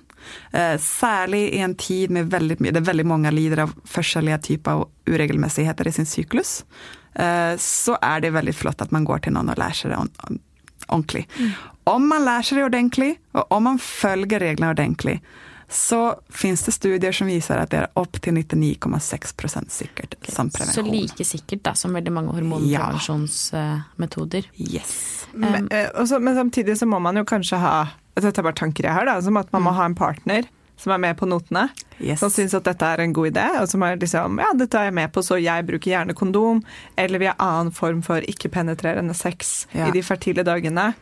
Eh, 0.52 0.78
särskilt 0.78 1.54
i 1.54 1.58
en 1.58 1.74
tid 1.74 2.10
med 2.10 2.30
väldigt, 2.30 2.58
där 2.58 2.80
väldigt 2.80 3.06
många 3.06 3.30
lider 3.30 3.58
av 3.58 3.72
försäljliga 3.84 4.38
typer 4.38 4.70
av 4.70 4.88
oregelmässigheter 5.06 5.88
i 5.88 5.92
sin 5.92 6.06
cyklus. 6.06 6.64
Eh, 7.14 7.56
så 7.58 7.98
är 8.00 8.20
det 8.20 8.30
väldigt 8.30 8.56
flott 8.56 8.80
att 8.80 8.90
man 8.90 9.04
går 9.04 9.18
till 9.18 9.32
någon 9.32 9.48
och 9.48 9.58
lär 9.58 9.70
sig 9.70 9.90
det 9.90 9.98
ordentligt. 10.86 11.28
Mm. 11.38 11.50
Om 11.90 12.08
man 12.08 12.24
lär 12.24 12.42
sig 12.42 12.58
det 12.58 12.64
ordentligt 12.64 13.18
och 13.32 13.52
om 13.52 13.64
man 13.64 13.78
följer 13.78 14.40
reglerna 14.40 14.70
ordentligt 14.70 15.22
så 15.68 16.20
finns 16.28 16.62
det 16.62 16.72
studier 16.72 17.12
som 17.12 17.26
visar 17.26 17.58
att 17.58 17.70
det 17.70 17.76
är 17.76 17.88
upp 17.94 18.22
till 18.22 18.32
99,6 18.32 19.36
procent 19.36 19.70
säkert 19.70 20.14
okay. 20.14 20.34
som 20.34 20.50
prevention. 20.50 20.84
Så 20.84 20.90
lika 20.90 21.24
säkert 21.24 21.64
da, 21.64 21.74
som 21.74 21.92
väldigt 21.92 22.12
många 22.12 22.32
hormonprevensjonsmetoder? 22.32 24.50
Ja. 24.54 24.74
Yes. 24.74 25.26
Men, 25.32 25.54
um, 25.54 25.68
men, 26.24 26.34
samtidigt 26.34 26.78
så 26.78 26.86
må 26.86 26.98
man 26.98 27.16
ju 27.16 27.24
kanske 27.24 27.56
ha, 27.56 27.86
dette 28.14 28.40
er 28.40 28.42
bare 28.42 28.54
tanker 28.54 28.84
jeg 28.84 28.94
har, 28.94 29.06
da, 29.06 29.22
som 29.22 29.36
att 29.36 29.52
man 29.52 29.62
må 29.62 29.70
mm. 29.70 29.76
ha 29.76 29.84
en 29.84 29.94
partner 29.94 30.44
som 30.76 30.92
är 30.92 30.98
med 30.98 31.18
på 31.18 31.26
notene. 31.26 31.68
Yes. 31.98 32.20
Som 32.20 32.30
syns 32.30 32.54
att 32.54 32.64
detta 32.64 32.86
är 32.86 32.98
en 32.98 33.12
god 33.12 33.26
idé, 33.26 33.48
och 33.60 33.68
som 33.68 33.82
är 33.82 33.96
liksom 33.96 34.38
ja, 34.38 34.52
dette 34.58 34.78
er 34.78 34.84
jeg 34.84 34.94
med 34.94 35.12
på, 35.12 35.22
så 35.22 35.38
jag 35.38 35.64
brukar 35.64 35.90
gärna 35.90 36.14
kondom. 36.14 36.62
Eller 36.96 37.18
vi 37.18 37.26
har 37.26 37.34
annan 37.38 37.72
form 37.72 38.02
för 38.02 38.30
icke-penetrerande 38.30 39.14
sex 39.14 39.68
ja. 39.72 39.88
i 39.88 39.90
de 39.90 40.02
fertile 40.02 40.42
dagene. 40.42 40.92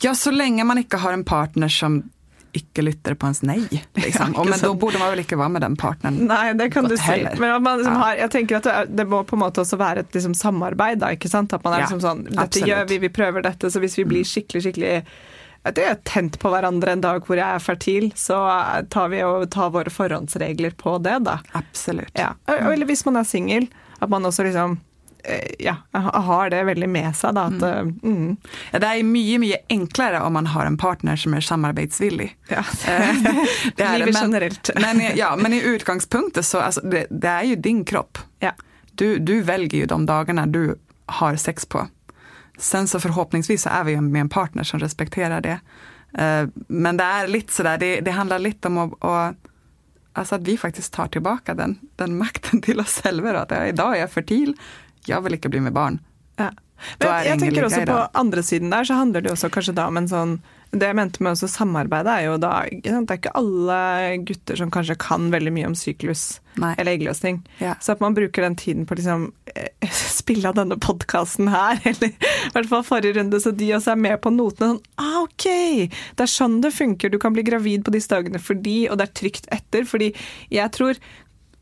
Ja, 0.00 0.14
så 0.14 0.30
länge 0.30 0.64
man 0.64 0.78
inte 0.78 0.96
har 0.96 1.12
en 1.12 1.24
partner 1.24 1.68
som 1.68 2.02
icke 2.56 2.82
lytter 2.82 3.14
på 3.14 3.26
ens 3.26 3.42
nej. 3.42 3.84
Liksom. 3.94 4.32
Ja, 4.36 4.44
men 4.44 4.58
då 4.62 4.74
borde 4.74 4.98
man 4.98 5.10
väl 5.10 5.18
inte 5.18 5.36
vara 5.36 5.48
med 5.48 5.62
den 5.62 5.76
partnern. 5.76 6.14
Nej, 6.14 6.54
det 6.54 6.70
kan 6.70 6.84
du 6.84 6.96
si. 6.96 7.28
Men 7.38 7.62
man 7.62 7.78
liksom 7.78 7.94
ja. 7.94 8.00
har, 8.00 8.14
jag 8.14 8.30
tänker 8.30 8.56
att 8.56 8.88
det 8.96 9.04
må 9.04 9.24
på 9.24 9.36
måte 9.36 9.60
också 9.60 9.76
vara 9.76 9.94
ett 9.94 10.14
liksom, 10.14 10.34
samarbeid, 10.34 10.98
da, 10.98 11.12
ikke 11.12 11.28
sant? 11.28 11.52
At 11.52 11.64
man 11.64 11.74
er 11.74 11.80
ja, 11.80 11.88
liksom 11.90 12.24
Dette 12.24 12.40
absolutt. 12.40 12.68
gjør 12.68 12.84
vi, 12.88 12.98
vi 12.98 13.08
prøver 13.08 13.42
dette. 13.42 13.70
Så 13.70 13.80
hvis 13.80 13.98
vi 13.98 14.04
blir 14.04 14.24
mm. 14.24 14.30
skikkelig, 14.32 15.04
det 15.74 15.84
er 15.84 15.98
tent 16.04 16.38
på 16.42 16.50
hverandre 16.52 16.92
en 16.92 17.04
dag 17.04 17.24
hvor 17.26 17.38
jeg 17.38 17.46
er 17.46 17.62
fertil, 17.62 18.10
så 18.14 18.38
tar 18.92 19.10
vi 19.12 19.22
og 19.26 19.48
tar 19.50 19.72
våre 19.74 19.90
forhåndsregler 19.90 20.76
på 20.78 20.98
det, 21.04 21.18
da. 21.26 21.40
Absolutt. 21.58 22.12
Ja. 22.14 22.34
Eller 22.46 22.86
hvis 22.86 23.04
man 23.08 23.18
er 23.20 23.26
singel, 23.28 23.70
at 23.98 24.12
man 24.12 24.28
også 24.28 24.46
liksom 24.46 24.78
Eh, 25.28 25.54
ja, 25.58 25.76
har 26.12 26.50
det 26.50 26.62
väldigt 26.62 26.88
med 26.88 27.16
sig. 27.16 27.30
Då, 27.34 27.40
att, 27.40 27.62
mm. 27.62 27.98
Eh, 28.02 28.10
mm. 28.10 28.36
Ja, 28.70 28.78
det 28.78 28.86
är 28.86 29.02
mycket, 29.02 29.40
mycket 29.40 29.66
enklare 29.68 30.20
om 30.20 30.32
man 30.32 30.46
har 30.46 30.66
en 30.66 30.78
partner 30.78 31.16
som 31.16 31.34
är 31.34 31.40
samarbetsvillig. 31.40 32.36
Ja. 32.48 32.58
Eh, 32.58 33.16
det 33.76 33.82
är 33.82 33.98
Livet 33.98 34.16
generellt. 34.20 34.70
Men, 34.74 35.02
ja, 35.14 35.36
men 35.36 35.52
i 35.52 35.62
utgångspunkten 35.62 36.42
så 36.42 36.58
alltså, 36.58 36.80
det, 36.80 37.06
det, 37.10 37.28
är 37.28 37.42
ju 37.42 37.56
din 37.56 37.84
kropp. 37.84 38.18
Ja. 38.38 38.52
Du, 38.92 39.18
du 39.18 39.42
väljer 39.42 39.80
ju 39.80 39.86
de 39.86 40.06
dagarna 40.06 40.46
du 40.46 40.78
har 41.06 41.36
sex 41.36 41.66
på. 41.66 41.86
Sen 42.58 42.88
så 42.88 43.00
förhoppningsvis 43.00 43.62
så 43.62 43.68
är 43.68 43.84
vi 43.84 44.00
med 44.00 44.20
en 44.20 44.28
partner 44.28 44.64
som 44.64 44.80
respekterar 44.80 45.40
det. 45.40 45.60
Men 46.68 46.96
det 46.96 47.04
är 47.04 47.28
lite 47.28 47.52
sådär, 47.52 47.78
det, 47.78 48.00
det 48.00 48.10
handlar 48.10 48.38
lite 48.38 48.68
om 48.68 48.78
att, 48.78 49.04
att 49.04 49.36
Alltså 50.16 50.34
att 50.34 50.48
vi 50.48 50.58
faktiskt 50.58 50.92
tar 50.92 51.06
tillbaka 51.06 51.54
den, 51.54 51.78
den 51.96 52.18
makten 52.18 52.60
till 52.62 52.80
oss 52.80 53.00
själva. 53.02 53.38
Att 53.40 53.50
ja, 53.50 53.66
idag 53.66 53.96
är 53.96 54.00
jag 54.00 54.10
fertil, 54.10 54.54
jag 55.06 55.20
vill 55.20 55.34
inte 55.34 55.48
bli 55.48 55.60
med 55.60 55.72
barn. 55.72 55.98
Ja. 56.36 56.50
Men 56.98 57.24
jag 57.24 57.38
tänker 57.38 57.64
också 57.64 57.80
på 57.80 58.08
andra 58.12 58.42
sidan 58.42 58.70
där 58.70 58.84
så 58.84 58.94
handlar 58.94 59.20
det 59.20 59.32
också 59.32 59.50
kanske 59.50 59.82
om 59.82 59.96
en 59.96 60.08
sån 60.08 60.42
det 60.70 60.86
jag 60.86 60.96
mente 60.96 61.22
med 61.22 61.32
å 61.32 61.48
samarbeide, 61.48 62.10
er 62.10 62.26
jo 62.26 62.38
da 62.42 62.64
Det 62.68 62.90
er 62.90 63.18
ikke 63.18 63.32
alle 63.38 63.78
gutter 64.26 64.58
som 64.58 64.70
kanskje 64.70 64.98
kan 65.00 65.30
veldig 65.32 65.52
mye 65.54 65.68
om 65.70 65.76
syklus 65.78 66.40
Nei. 66.58 66.74
eller 66.76 66.96
eggløsning. 66.96 67.42
Ja. 67.58 67.76
Så 67.80 67.94
at 67.94 68.02
man 68.02 68.16
bruker 68.16 68.42
den 68.42 68.56
tiden 68.56 68.86
på 68.86 68.98
liksom, 68.98 69.32
eh, 69.54 69.68
spille 70.26 70.50
av 70.50 70.58
denne 70.58 70.78
podkasten 70.82 71.50
her, 71.52 71.78
eller 71.90 72.10
i 72.10 72.52
hvert 72.54 72.70
fall 72.70 72.86
forrige 72.86 73.20
runde, 73.20 73.40
så 73.42 73.54
de 73.54 73.72
også 73.76 73.94
er 73.94 74.02
med 74.08 74.18
på 74.24 74.34
notene. 74.34 74.74
Sånn, 74.76 74.82
ah, 74.98 75.20
OK! 75.22 75.46
Det 76.18 76.26
er 76.26 76.32
sånn 76.32 76.58
det 76.64 76.74
funker. 76.74 77.12
Du 77.12 77.20
kan 77.22 77.36
bli 77.36 77.46
gravid 77.46 77.86
på 77.86 77.94
disse 77.94 78.10
dagene 78.10 78.42
fordi, 78.42 78.86
og 78.90 78.98
det 78.98 79.08
er 79.08 79.16
trygt 79.20 79.46
etter. 79.54 79.86
Fordi 79.86 80.10
jeg 80.52 80.72
tror 80.74 80.98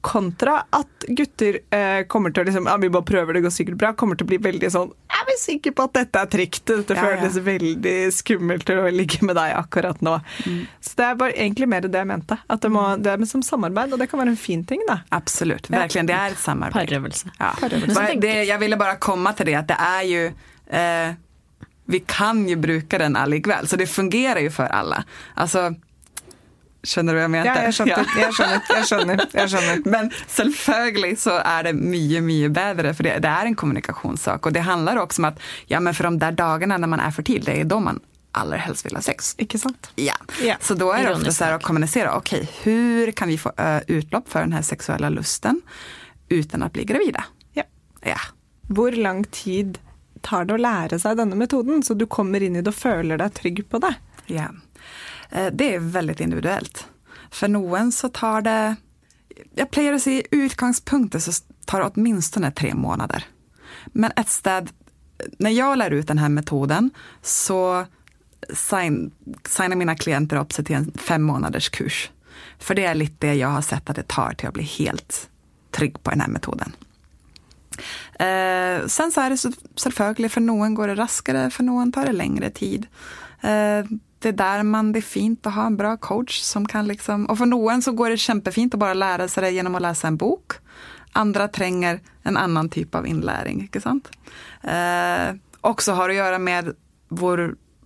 Kontra 0.05 0.59
at 0.77 1.07
gutter 1.17 1.59
eh, 1.73 2.03
kommer 2.13 2.33
til 2.35 2.45
å 2.45 2.49
liksom, 2.51 2.67
ja, 2.69 2.77
vi 2.81 2.91
bare 2.93 3.07
prøver, 3.09 3.39
det 3.39 3.45
går 3.47 3.53
sikkert 3.55 3.79
bra, 3.81 3.93
kommer 3.97 4.19
til 4.21 4.27
å 4.27 4.31
bli 4.35 4.39
veldig 4.45 4.69
sånn 4.75 4.91
Er 5.17 5.23
vi 5.29 5.37
sikre 5.41 5.73
på 5.77 5.87
at 5.89 5.95
dette 5.97 6.21
er 6.21 6.31
trygt? 6.35 6.63
Dette 6.69 6.97
ja, 6.99 7.07
føles 7.07 7.39
ja. 7.39 7.45
veldig 7.47 7.95
skummelt 8.13 8.73
å 8.75 8.83
ligge 8.93 9.25
med 9.25 9.39
deg 9.39 9.55
akkurat 9.57 10.03
nå. 10.05 10.19
Mm. 10.45 10.59
Så 10.85 10.99
det 11.01 11.07
er 11.07 11.17
bare 11.23 11.37
egentlig 11.47 11.69
mer 11.73 11.89
det 11.89 12.03
jeg 12.03 12.11
mente. 12.11 12.37
At 12.53 12.61
det, 12.65 12.71
må, 12.75 12.83
mm. 12.85 13.05
det 13.07 13.15
er 13.15 13.25
som 13.31 13.45
samarbeid, 13.47 13.95
og 13.97 14.03
det 14.03 14.11
kan 14.11 14.21
være 14.21 14.35
en 14.35 14.41
fin 14.41 14.65
ting, 14.69 14.85
da. 14.89 14.99
Absolutt. 15.17 15.71
Verkligen. 15.73 16.11
Det 16.11 16.19
er 16.19 16.37
et 16.37 16.43
samarbeid. 16.43 16.91
Parøvelse. 16.91 17.33
Ja. 17.39 17.55
Parøvelse. 17.61 18.05
Det, 18.21 18.35
jeg 18.51 18.61
ville 18.61 18.81
bare 18.81 19.01
komme 19.03 19.33
til 19.39 19.49
det 19.49 19.57
at 19.63 19.73
det 19.73 19.81
er 19.81 20.05
jo 20.11 20.23
eh, 20.83 21.17
Vi 21.97 22.05
kan 22.09 22.45
jo 22.49 22.59
bruke 22.61 23.01
den 23.01 23.17
allikevel, 23.21 23.69
så 23.71 23.81
det 23.81 23.89
fungerer 23.93 24.45
jo 24.45 24.53
for 24.53 24.69
alle. 24.69 25.01
Altså 25.41 25.71
Skjønner 26.85 27.17
du 27.17 27.19
hva 27.19 27.25
jeg 27.25 27.33
mente? 27.33 27.51
Ja, 27.51 27.67
jeg 27.67 27.77
skjønner. 27.77 28.15
Jeg 28.21 28.33
skjønner. 28.37 28.65
Jeg 28.77 28.89
skjønner. 28.89 29.23
Jeg 29.33 29.53
skjønner. 29.53 29.85
Men 29.95 30.11
selvfølgelig 30.37 31.13
så 31.25 31.39
er 31.41 31.69
det 31.69 31.75
mye, 31.79 32.21
mye 32.25 32.51
bedre, 32.55 32.95
for 32.97 33.07
det, 33.07 33.19
det 33.25 33.31
er 33.31 33.51
en 33.51 33.59
kommunikasjonssak. 33.59 34.47
Og 34.47 34.57
det 34.57 34.65
handler 34.69 35.01
også 35.03 35.23
om 35.23 35.31
at 35.33 35.41
ja, 35.71 35.81
men 35.81 35.97
for 35.97 36.11
de 36.11 36.21
der 36.21 36.37
dagene 36.37 36.79
når 36.81 36.93
man 36.93 37.03
er 37.05 37.15
fertil, 37.15 37.45
det 37.45 37.57
er 37.63 37.71
da 37.71 37.81
man 37.83 38.01
aller 38.35 38.59
helst 38.59 38.87
vil 38.87 38.97
ha 38.99 39.03
sex. 39.03 39.35
Ikke 39.39 39.59
sant? 39.59 39.91
Ja. 40.01 40.17
ja. 40.43 40.57
Så 40.61 40.75
da 40.79 40.91
er 40.97 41.07
det 41.07 41.15
ofte 41.15 41.33
så 41.33 41.45
här 41.45 41.53
att 41.53 41.63
kommunicera, 41.63 42.17
okej, 42.17 42.41
okay, 42.41 42.55
hur 42.63 43.13
kan 43.13 43.29
vi 43.29 43.39
få 43.39 43.53
utlopp 43.87 44.29
för 44.29 44.41
den 44.41 44.53
här 44.53 44.63
sexuella 44.63 45.09
lusten 45.09 45.63
utan 46.29 46.63
att 46.63 46.73
bli 46.73 46.85
gravida? 46.85 47.25
Ja. 47.53 47.63
ja. 48.03 48.19
Hvor 48.69 48.93
lang 48.93 49.25
tid 49.25 49.79
tar 50.21 50.45
det 50.45 50.57
å 50.57 50.61
lære 50.61 50.99
seg 50.99 51.19
denne 51.21 51.37
metoden, 51.37 51.83
så 51.85 51.95
du 51.95 52.07
kommer 52.11 52.43
inn 52.43 52.57
i 52.57 52.63
det 52.65 52.73
og 52.73 52.79
føler 52.81 53.21
deg 53.21 53.35
trygg 53.37 53.65
på 53.71 53.81
det? 53.85 53.93
Ja. 54.33 54.49
Eh, 55.31 55.47
det 55.53 55.75
är 55.75 55.79
väldigt 55.79 56.21
individuellt. 56.21 56.87
För 57.31 57.49
någon 57.49 57.93
så 57.93 58.09
tar 58.09 58.43
det, 58.43 58.77
jag 59.55 59.71
pleier 59.71 59.93
att 59.93 60.03
säga 60.03 60.21
i 60.21 60.27
utgångspunkten 60.31 61.21
så 61.21 61.33
tar 61.65 61.81
det 61.81 61.91
åtminstone 61.95 62.51
tre 62.51 62.75
månader. 62.75 63.25
Men 63.87 64.13
ett 64.17 64.29
städ, 64.29 64.71
när 65.39 65.51
jag 65.51 65.79
lär 65.79 65.91
ut 65.91 66.09
den 66.09 66.19
här 66.19 66.29
metoden 66.29 66.91
så 67.23 67.87
sign, 68.53 69.11
signar 69.49 69.77
mina 69.77 69.95
klienter 69.95 70.37
upp 70.37 70.53
sig 70.53 70.65
till 70.65 70.77
en 70.77 70.93
fem 70.99 71.23
månaders 71.23 71.69
kurs. 71.69 72.11
För 72.59 72.75
det 72.75 72.85
är 72.85 72.95
lite 72.95 73.27
det 73.27 73.35
jag 73.35 73.49
har 73.49 73.63
sett 73.63 73.91
att 73.91 73.97
det 73.97 74.09
tar 74.09 74.35
till 74.35 74.49
att 74.49 74.55
bli 74.55 74.63
helt 74.63 75.29
trygg 75.71 76.03
på 76.03 76.11
den 76.11 76.21
här 76.21 76.29
metoden. 76.29 76.73
Eh, 78.15 78.87
sen 78.87 79.13
så 79.13 79.21
är 79.21 79.31
det 79.31 79.37
så, 79.37 79.53
selvfølgelig, 79.77 80.29
för 80.29 80.41
någon 80.41 80.75
går 80.75 80.89
det 80.89 80.95
raskare, 80.95 81.51
för 81.51 81.63
någon 81.63 81.93
tar 81.93 82.07
det 82.07 82.13
längre 82.13 82.51
tid. 82.51 82.87
Eh, 83.41 83.85
det 84.25 84.29
är 84.29 84.33
där 84.57 84.63
man, 84.63 84.93
det 84.93 84.99
är 84.99 85.01
fint 85.01 85.47
att 85.47 85.55
ha 85.55 85.67
en 85.67 85.77
bra 85.77 85.97
coach 85.97 86.41
som 86.41 86.69
kan 86.69 86.87
liksom, 86.87 87.27
och 87.27 87.39
för 87.39 87.47
någon 87.47 87.83
så 87.83 87.93
går 87.93 88.11
det 88.11 88.17
kämpefint 88.17 88.75
att 88.75 88.81
bara 88.81 88.95
lära 88.95 89.29
sig 89.29 89.43
det 89.43 89.51
genom 89.51 89.75
att 89.75 89.83
läsa 89.83 90.09
en 90.09 90.17
bok. 90.17 90.53
Andra 91.13 91.49
tränger 91.49 92.01
en 92.23 92.37
annan 92.37 92.69
typ 92.69 92.95
av 92.95 93.07
inlärning, 93.07 93.61
inte 93.61 93.81
sant? 93.81 94.11
Eh, 94.63 95.35
också 95.61 95.93
har 95.93 96.09
att 96.09 96.15
göra 96.15 96.39
med 96.39 96.75
vår, 97.09 97.39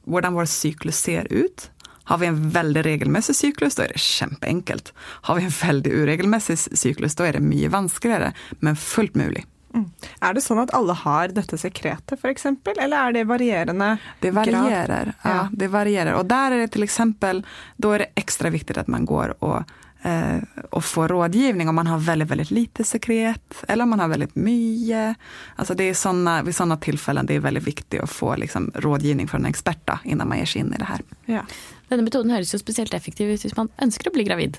hur 0.05 0.31
vår 0.31 0.45
cyklus 0.45 0.99
ser 0.99 1.33
ut. 1.33 1.71
Har 2.05 2.19
vi 2.19 2.27
en 2.27 2.51
väldigt 2.51 2.87
regelmässig 2.87 3.37
cyklus, 3.37 3.75
då 3.75 3.83
är 3.83 3.89
det 3.89 3.99
kämpeenkelt. 3.99 4.93
Har 4.99 5.35
vi 5.35 5.45
en 5.45 5.51
väldigt 5.51 5.95
oregelmässig 5.95 6.59
cyklus, 6.59 7.15
då 7.15 7.25
är 7.25 7.33
det 7.33 7.41
mycket 7.41 7.71
vanskligare, 7.71 8.33
men 8.51 8.77
fullt 8.77 9.15
möjligt. 9.15 9.47
Mm. 9.79 9.91
Er 10.21 10.35
det 10.35 10.43
sånn 10.43 10.61
at 10.63 10.73
alle 10.75 10.95
har 11.05 11.35
dette 11.35 11.59
sekretet 11.61 12.19
f.eks., 12.19 12.47
eller 12.75 12.97
er 12.99 13.13
det 13.15 13.25
varierende 13.29 13.97
Det 14.21 14.33
varierar. 14.35 15.13
Ja. 15.23 15.31
ja. 15.31 15.49
det 15.53 15.69
varierar. 15.69 16.13
Och 16.19 16.27
där 16.27 16.51
är 16.51 16.59
det 16.59 16.69
till 16.69 16.83
exempel, 16.83 17.47
då 17.77 17.93
är 17.93 17.99
det 17.99 18.11
extra 18.15 18.51
viktigt 18.51 18.79
att 18.79 18.87
man 18.87 19.05
går 19.05 19.45
och, 19.45 19.63
eh, 20.03 20.43
och 20.71 20.85
får 20.85 21.09
rådgivning 21.09 21.69
om 21.69 21.75
man 21.75 21.87
har 21.87 21.99
väldigt, 21.99 22.29
väldigt 22.29 22.51
lite 22.51 22.85
sekret 22.85 23.65
eller 23.69 23.83
om 23.85 23.91
man 23.91 24.01
har 24.01 24.09
väldigt 24.09 24.35
mycket. 24.35 25.17
Alltså 25.57 25.75
det 25.75 25.85
är 25.85 25.95
såna, 25.95 26.43
vid 26.43 26.57
sådana 26.57 26.77
tillfällen 26.77 27.27
det 27.27 27.35
är 27.35 27.41
väldigt 27.41 27.67
viktigt 27.67 28.03
att 28.03 28.11
få 28.11 28.37
liksom, 28.37 28.71
rådgivning 28.75 29.29
från 29.29 29.41
en 29.41 29.51
expert 29.51 29.91
innan 30.05 30.29
man 30.29 30.39
ger 30.39 30.47
sig 30.47 30.61
in 30.61 30.75
i 30.75 30.79
det 30.79 30.85
här. 30.85 31.01
Ja. 31.27 31.43
Denne 31.89 32.05
metoden 32.05 32.31
høres 32.31 32.53
jo 32.53 32.59
spesielt 32.61 32.95
effektiv 32.95 33.31
ut 33.33 33.45
hvis 33.45 33.57
man 33.57 33.71
ønsker 33.81 34.11
å 34.11 34.13
bli 34.13 34.27
gravid 34.29 34.59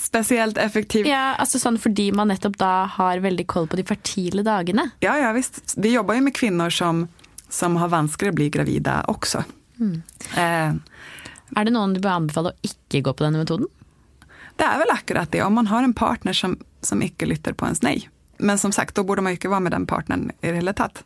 spesielt 0.00 0.58
effektiv. 0.58 1.06
Ja, 1.06 1.34
altså 1.38 1.60
sånn 1.62 1.78
Fordi 1.80 2.10
man 2.16 2.30
nettopp 2.32 2.56
da 2.60 2.72
har 2.96 3.22
veldig 3.24 3.46
koll 3.50 3.68
på 3.70 3.78
de 3.78 3.84
fertile 3.86 4.44
dagene? 4.46 4.88
Ja, 5.04 5.16
ja 5.20 5.32
visst. 5.36 5.76
Vi 5.76 5.94
jobber 5.94 6.18
jo 6.18 6.26
med 6.26 6.36
kvinner 6.36 6.72
som, 6.74 7.06
som 7.48 7.78
har 7.80 7.92
vanskeligere 7.92 8.34
å 8.34 8.40
bli 8.40 8.48
gravide 8.54 8.98
også. 9.12 9.44
Mm. 9.78 10.02
Eh, 10.38 10.74
er 11.54 11.66
det 11.66 11.74
noen 11.74 11.94
du 11.94 12.02
bør 12.02 12.18
anbefale 12.18 12.52
å 12.52 12.66
ikke 12.66 13.04
gå 13.06 13.14
på 13.14 13.26
denne 13.26 13.42
metoden? 13.42 13.70
Det 14.58 14.66
er 14.66 14.80
vel 14.82 14.92
akkurat 14.94 15.30
det. 15.32 15.42
Om 15.42 15.56
man 15.60 15.70
har 15.70 15.86
en 15.86 15.94
partner 15.94 16.36
som, 16.36 16.58
som 16.82 17.02
ikke 17.02 17.28
lytter 17.30 17.56
på 17.58 17.66
ens 17.66 17.82
nei. 17.82 17.98
Men 18.38 18.58
som 18.58 18.72
sagt, 18.74 18.96
da 18.96 19.04
borde 19.06 19.22
man 19.22 19.34
jo 19.34 19.38
ikke 19.38 19.50
være 19.50 19.66
med 19.66 19.74
den 19.74 19.86
partneren 19.86 20.28
i 20.40 20.50
det 20.50 20.58
hele 20.58 20.74
tatt. 20.76 21.04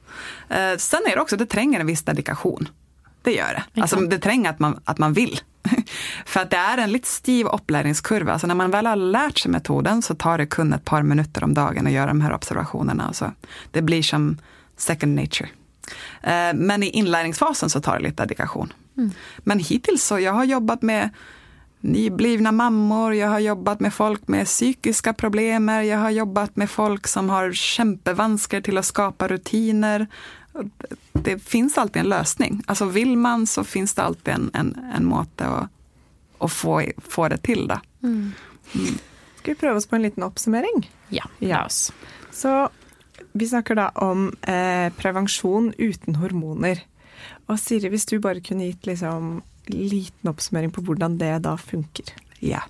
Eh, 0.49 0.77
sen 0.81 1.07
er 1.07 1.17
det 1.17 1.25
også, 1.25 1.39
det 1.41 1.51
trenger 1.53 1.85
en 1.85 1.89
viss 1.89 2.05
dedikasjon. 2.07 2.71
Det 3.25 3.35
gjør 3.35 3.59
det. 3.59 3.65
Altså, 3.83 4.01
det 4.09 4.21
trenger 4.25 4.55
at 4.55 4.61
man, 4.65 4.79
at 4.89 5.01
man 5.03 5.17
vil. 5.17 5.35
For 6.25 6.45
at 6.45 6.53
det 6.55 6.61
er 6.61 6.83
en 6.83 6.93
litt 6.93 7.07
stiv 7.07 7.51
opplæringskurve. 7.53 8.33
Altså, 8.35 8.51
når 8.51 8.61
man 8.63 8.75
vel 8.75 8.91
har 8.91 8.99
lært 8.99 9.45
seg 9.45 9.55
metoden, 9.55 10.03
så 10.03 10.17
tar 10.19 10.43
det 10.43 10.51
kun 10.55 10.73
et 10.75 10.85
par 10.89 11.07
minutter 11.07 11.45
om 11.47 11.55
dagen 11.55 11.87
å 11.87 11.95
gjøre 11.95 12.15
de 12.15 12.27
her 12.27 12.37
observasjonene. 12.37 13.11
Altså, 13.13 13.33
det 13.77 13.85
blir 13.87 14.03
som 14.03 14.35
second 14.77 15.15
nature. 15.19 15.51
Eh, 16.23 16.53
Men 16.55 16.83
i 16.83 16.91
innlæringsfasen 16.91 17.71
så 17.71 17.81
tar 17.81 17.99
det 17.99 18.11
litt 18.11 18.21
dedikasjon. 18.21 18.73
Men 19.45 19.59
hittills 19.59 20.05
så 20.05 20.19
jeg 20.19 20.35
har 20.35 20.45
jobbat 20.45 20.83
med 20.83 21.11
nyblivna 21.81 22.53
mammor, 22.53 23.15
jeg 23.15 23.29
har 23.29 23.39
jobbat 23.39 23.81
med 23.81 23.95
folk 23.95 24.29
med 24.29 24.47
psykiska 24.47 25.13
problemer, 25.15 25.83
jeg 25.87 25.99
har 25.99 26.11
jobbat 26.11 26.57
med 26.57 26.71
folk 26.71 27.07
som 27.07 27.31
har 27.31 27.55
kjempevansker 27.55 28.65
til 28.67 28.81
å 28.81 28.83
skape 28.83 29.29
rutiner. 29.31 30.09
Det, 31.13 31.39
finns 31.39 31.79
alltid 31.79 32.03
en 32.03 32.11
løsning. 32.11 32.63
Altså 32.67 32.89
vil 32.91 33.15
man 33.17 33.47
så 33.47 33.63
finns 33.65 33.95
det 33.95 34.03
alltid 34.03 34.35
en, 34.35 34.51
en, 34.55 34.75
en 34.95 35.07
måte 35.07 35.47
å, 35.47 35.61
å 36.41 36.49
få, 36.49 36.81
få 36.99 37.29
det 37.33 37.43
til 37.47 37.67
da. 37.71 37.81
Skal 39.39 39.55
vi 39.55 39.59
prøve 39.61 39.77
oss 39.81 39.87
på 39.87 39.97
en 39.97 40.03
liten 40.03 40.23
oppsummering? 40.27 40.85
Ja, 41.09 41.25
Ja. 41.39 41.65
oss. 41.67 41.93
Så 42.33 42.69
vi 43.33 43.49
snakker 43.49 43.75
da 43.75 43.89
om 43.95 44.29
eh, 44.43 44.93
prevensjon 44.97 45.73
uten 45.79 46.15
hormoner. 46.21 46.81
Og 47.49 47.59
Siri, 47.59 47.89
hvis 47.89 48.07
du 48.07 48.19
bare 48.23 48.41
kunne 48.45 48.67
gitt 48.69 48.87
liksom 48.87 49.41
liten 49.69 50.31
oppsummering 50.31 50.71
på 50.73 50.83
hvordan 50.85 51.19
det 51.19 51.39
da 51.45 51.57
funker. 51.57 52.13
Ja. 52.41 52.61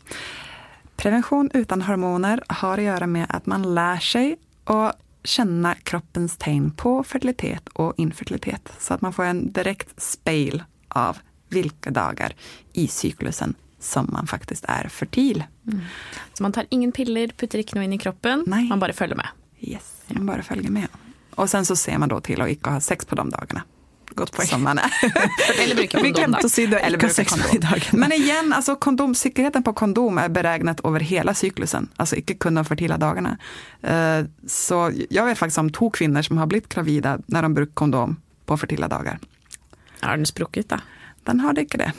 Prevention 0.97 1.51
utan 1.55 1.83
hormoner 1.87 2.41
har 2.61 2.79
å 2.81 2.83
gjøre 2.89 3.07
med 3.07 3.27
at 3.31 3.47
man 3.47 3.63
lär 3.75 3.99
sig 3.99 4.37
och 4.65 4.93
känner 5.25 5.75
kroppens 5.75 6.37
tegn 6.37 6.71
på 6.71 7.05
fertilitet 7.05 7.69
og 7.75 7.95
infertilitet. 7.99 8.73
Så 8.81 8.95
at 8.95 9.03
man 9.03 9.13
får 9.13 9.25
en 9.25 9.53
direkt 9.53 10.01
speil 10.03 10.63
av 10.89 11.19
hvilke 11.53 11.93
dager 11.95 12.35
i 12.75 12.87
syklusen 12.91 13.55
som 13.81 14.09
man 14.11 14.27
faktisk 14.27 14.65
er 14.69 14.89
fertil. 14.91 15.45
Så 16.35 16.43
man 16.43 16.53
tar 16.53 16.67
ingen 16.75 16.91
piller, 16.93 17.31
putter 17.39 17.61
ikke 17.63 17.77
noe 17.79 17.85
inn 17.87 17.95
i 17.95 17.99
kroppen, 18.03 18.43
Nei. 18.51 18.65
man 18.71 18.81
bare 18.83 18.93
følger 18.97 19.17
med. 19.21 19.29
Yes, 19.63 19.93
man 20.15 20.27
bare 20.27 20.43
følger 20.43 20.71
med. 20.75 20.89
Og 21.39 21.47
sen 21.51 21.65
så 21.69 21.77
ser 21.79 21.99
man 22.03 22.11
da 22.11 22.19
til 22.27 22.43
å 22.43 22.49
ikke 22.51 22.73
ha 22.75 22.81
sex 22.83 23.07
på 23.07 23.15
de 23.21 23.29
dagene. 23.31 23.63
Godt 24.19 24.33
poeng. 24.35 24.49
Som 24.51 24.65
man 24.67 24.81
er. 24.83 24.91
Eller 25.63 25.77
bruke 25.79 26.01
Vi 26.03 26.11
kondom, 26.11 26.33
da. 26.35 26.41
å 26.43 26.51
si 26.51 26.65
det. 26.67 26.81
Eller 26.83 26.99
bruke 26.99 27.15
sex 27.15 27.31
kondom. 27.31 27.53
på 27.53 27.61
dagene. 27.63 28.01
Men 28.03 28.15
igjen, 28.17 28.51
altså 28.57 28.75
kondom, 28.83 29.15
sikkerheten 29.15 29.63
på 29.63 29.75
kondom 29.79 30.19
er 30.19 30.33
beregnet 30.35 30.81
over 30.89 31.05
hele 31.07 31.35
syklusen, 31.39 31.87
altså 32.03 32.19
ikke 32.19 32.35
kun 32.43 32.59
de 32.59 32.65
fertile 32.67 32.99
dagene. 32.99 33.37
Eh, 33.87 34.25
Så 34.51 34.81
jeg 34.99 35.23
vet 35.29 35.39
faktisk 35.39 35.63
om 35.63 35.71
to 35.71 35.91
kvinner 35.95 36.27
som 36.27 36.41
har 36.43 36.51
blitt 36.51 36.67
gravide 36.73 37.21
når 37.31 37.47
de 37.47 37.55
bruker 37.61 37.77
kondom 37.79 38.17
på 38.49 38.59
fertile 38.59 38.89
dager. 38.91 39.21
Har 40.03 40.17
den 40.19 40.27
sprukket, 40.27 40.67
da? 40.75 40.81
Den 41.29 41.41
har 41.45 41.55
det 41.57 41.67
ikke 41.69 41.83
det. 41.85 41.93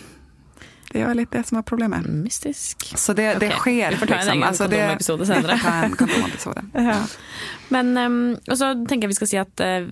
Det 0.89 1.03
er 1.05 1.13
litt 1.13 1.29
det 1.29 1.43
som 1.45 1.59
er 1.59 1.65
problemet. 1.69 2.07
Mystisk. 2.09 2.88
Så 2.98 3.13
det, 3.13 3.27
det 3.43 3.51
Ok, 3.53 3.67
skjer. 3.67 3.93
vi 3.93 4.00
får 4.01 4.09
ta 4.09 4.15
en 4.24 4.31
egen 4.33 4.43
Altså, 4.48 4.65
det- 4.71 4.79
kondomepisode 4.81 5.27
senere. 5.29 5.53
Vi 5.53 5.62
får 5.63 5.69
ta 5.69 5.83
en 5.86 6.00
kondomepisode. 6.00 6.63
Ja. 6.89 6.95
Men 7.69 7.91
um, 7.98 8.17
og 8.50 8.57
så 8.57 8.71
tenker 8.89 9.05
jeg 9.05 9.13
vi 9.13 9.19
skal 9.19 9.29
si 9.29 9.38
at 9.38 9.62
eh, 9.62 9.86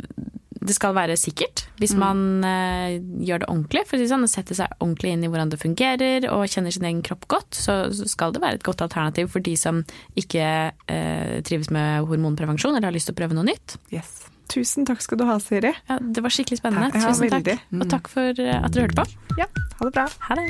det 0.68 0.74
skal 0.76 0.96
være 0.98 1.14
sikkert 1.16 1.62
hvis 1.78 1.94
man 1.96 2.42
eh, 2.44 2.98
gjør 3.24 3.44
det 3.44 3.50
ordentlig. 3.54 3.84
For 3.86 3.96
å 3.96 4.00
si 4.02 4.08
det 4.08 4.10
sånn, 4.10 4.26
å 4.26 4.32
sette 4.32 4.58
seg 4.58 4.74
ordentlig 4.82 5.14
inn 5.14 5.24
i 5.24 5.30
hvordan 5.30 5.54
det 5.54 5.62
fungerer 5.62 6.26
og 6.34 6.48
kjenner 6.50 6.74
sin 6.74 6.88
egen 6.90 7.04
kropp 7.06 7.28
godt, 7.30 7.54
så, 7.56 7.78
så 7.94 8.10
skal 8.10 8.34
det 8.34 8.42
være 8.42 8.58
et 8.58 8.66
godt 8.66 8.82
alternativ 8.82 9.30
for 9.36 9.46
de 9.46 9.54
som 9.56 9.84
ikke 10.18 10.48
eh, 10.90 11.38
trives 11.46 11.70
med 11.70 12.10
hormonprevensjon 12.10 12.74
eller 12.74 12.90
har 12.90 12.98
lyst 12.98 13.12
til 13.12 13.16
å 13.16 13.22
prøve 13.22 13.38
noe 13.38 13.46
nytt. 13.48 13.78
Yes. 13.94 14.27
Tusen 14.48 14.86
takk 14.88 15.02
skal 15.04 15.20
du 15.20 15.26
ha, 15.28 15.36
Siri. 15.44 15.74
Ja, 15.90 15.98
det 16.00 16.24
var 16.24 16.32
skikkelig 16.34 16.62
spennende. 16.62 16.88
Ja, 16.96 17.10
Tusen 17.12 17.30
takk. 17.30 17.44
veldig. 17.48 17.58
Og 17.82 17.90
takk 17.92 18.08
for 18.12 18.42
eh, 18.44 18.58
at 18.64 18.74
dere 18.74 18.88
hørte 18.88 19.04
på. 19.04 19.36
Ja, 19.42 19.48
ha 19.80 19.88
det 19.90 19.94
bra. 19.98 20.08
Ha 20.30 20.38
det. 20.40 20.48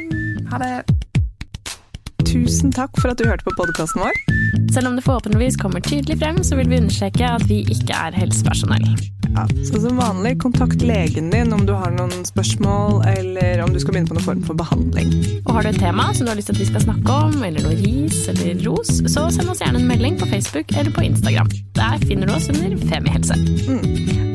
Ha 0.51 0.61
det. 0.61 0.73
Tusen 2.27 2.73
takk 2.75 2.91
for 2.99 3.13
at 3.13 3.17
du 3.21 3.25
hørte 3.29 3.45
på 3.47 3.53
podkasten 3.57 4.03
vår. 4.03 4.17
Selv 4.75 4.89
om 4.91 4.97
det 4.99 5.05
forhåpentligvis 5.07 5.57
kommer 5.61 5.79
tydelig 5.81 6.19
frem, 6.19 6.41
så 6.43 6.59
vil 6.59 6.69
vi 6.69 6.81
understreke 6.81 7.25
at 7.37 7.45
vi 7.49 7.61
ikke 7.71 7.95
er 7.95 8.17
helsepersonell. 8.19 8.85
Ja, 9.37 9.47
så 9.65 9.81
som 9.81 9.97
vanlig, 9.97 10.41
kontakt 10.41 10.81
legen 10.81 11.29
din 11.29 11.53
om 11.53 11.65
du 11.65 11.73
har 11.73 11.91
noen 11.93 12.25
spørsmål, 12.25 13.03
eller 13.05 13.61
om 13.61 13.73
du 13.73 13.77
skal 13.79 13.93
begynne 13.93 14.09
på 14.09 14.17
noen 14.17 14.25
form 14.25 14.41
for 14.47 14.57
behandling. 14.57 15.13
Og 15.43 15.51
har 15.53 15.67
du 15.67 15.69
et 15.69 15.77
tema 15.77 16.07
som 16.17 16.25
du 16.25 16.31
har 16.31 16.39
lyst 16.39 16.49
til 16.49 16.57
at 16.57 16.63
vi 16.63 16.69
skal 16.71 16.85
snakke 16.87 17.19
om, 17.27 17.37
eller 17.45 17.61
noe 17.61 17.77
ris 17.77 18.23
eller 18.33 18.57
ros, 18.65 18.95
så 19.05 19.27
send 19.35 19.53
oss 19.53 19.61
gjerne 19.61 19.83
en 19.83 19.87
melding 19.93 20.17
på 20.17 20.25
Facebook 20.33 20.73
eller 20.73 20.89
på 20.89 21.05
Instagram. 21.11 21.53
Der 21.77 22.01
finner 22.09 22.25
du 22.25 22.33
oss 22.33 22.49
under 22.49 22.77
Femihelse. 22.89 23.37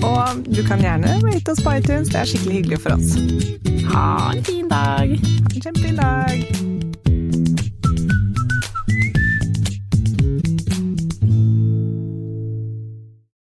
Og 0.07 0.47
du 0.47 0.63
kan 0.71 0.87
gjerne 0.87 1.19
rate 1.27 1.51
oss 1.51 1.67
på 1.67 1.79
iTunes, 1.81 2.15
det 2.15 2.23
er 2.23 2.35
skikkelig 2.37 2.61
hyggelig 2.61 2.85
for 2.87 2.95
oss. 2.95 3.17
Ha 3.91 4.11
en 4.37 4.45
fin 4.47 4.69
dag! 4.71 5.17
Ha 5.19 5.57
en 5.57 5.67
kjempefin 5.67 5.99
dag! 5.99 6.72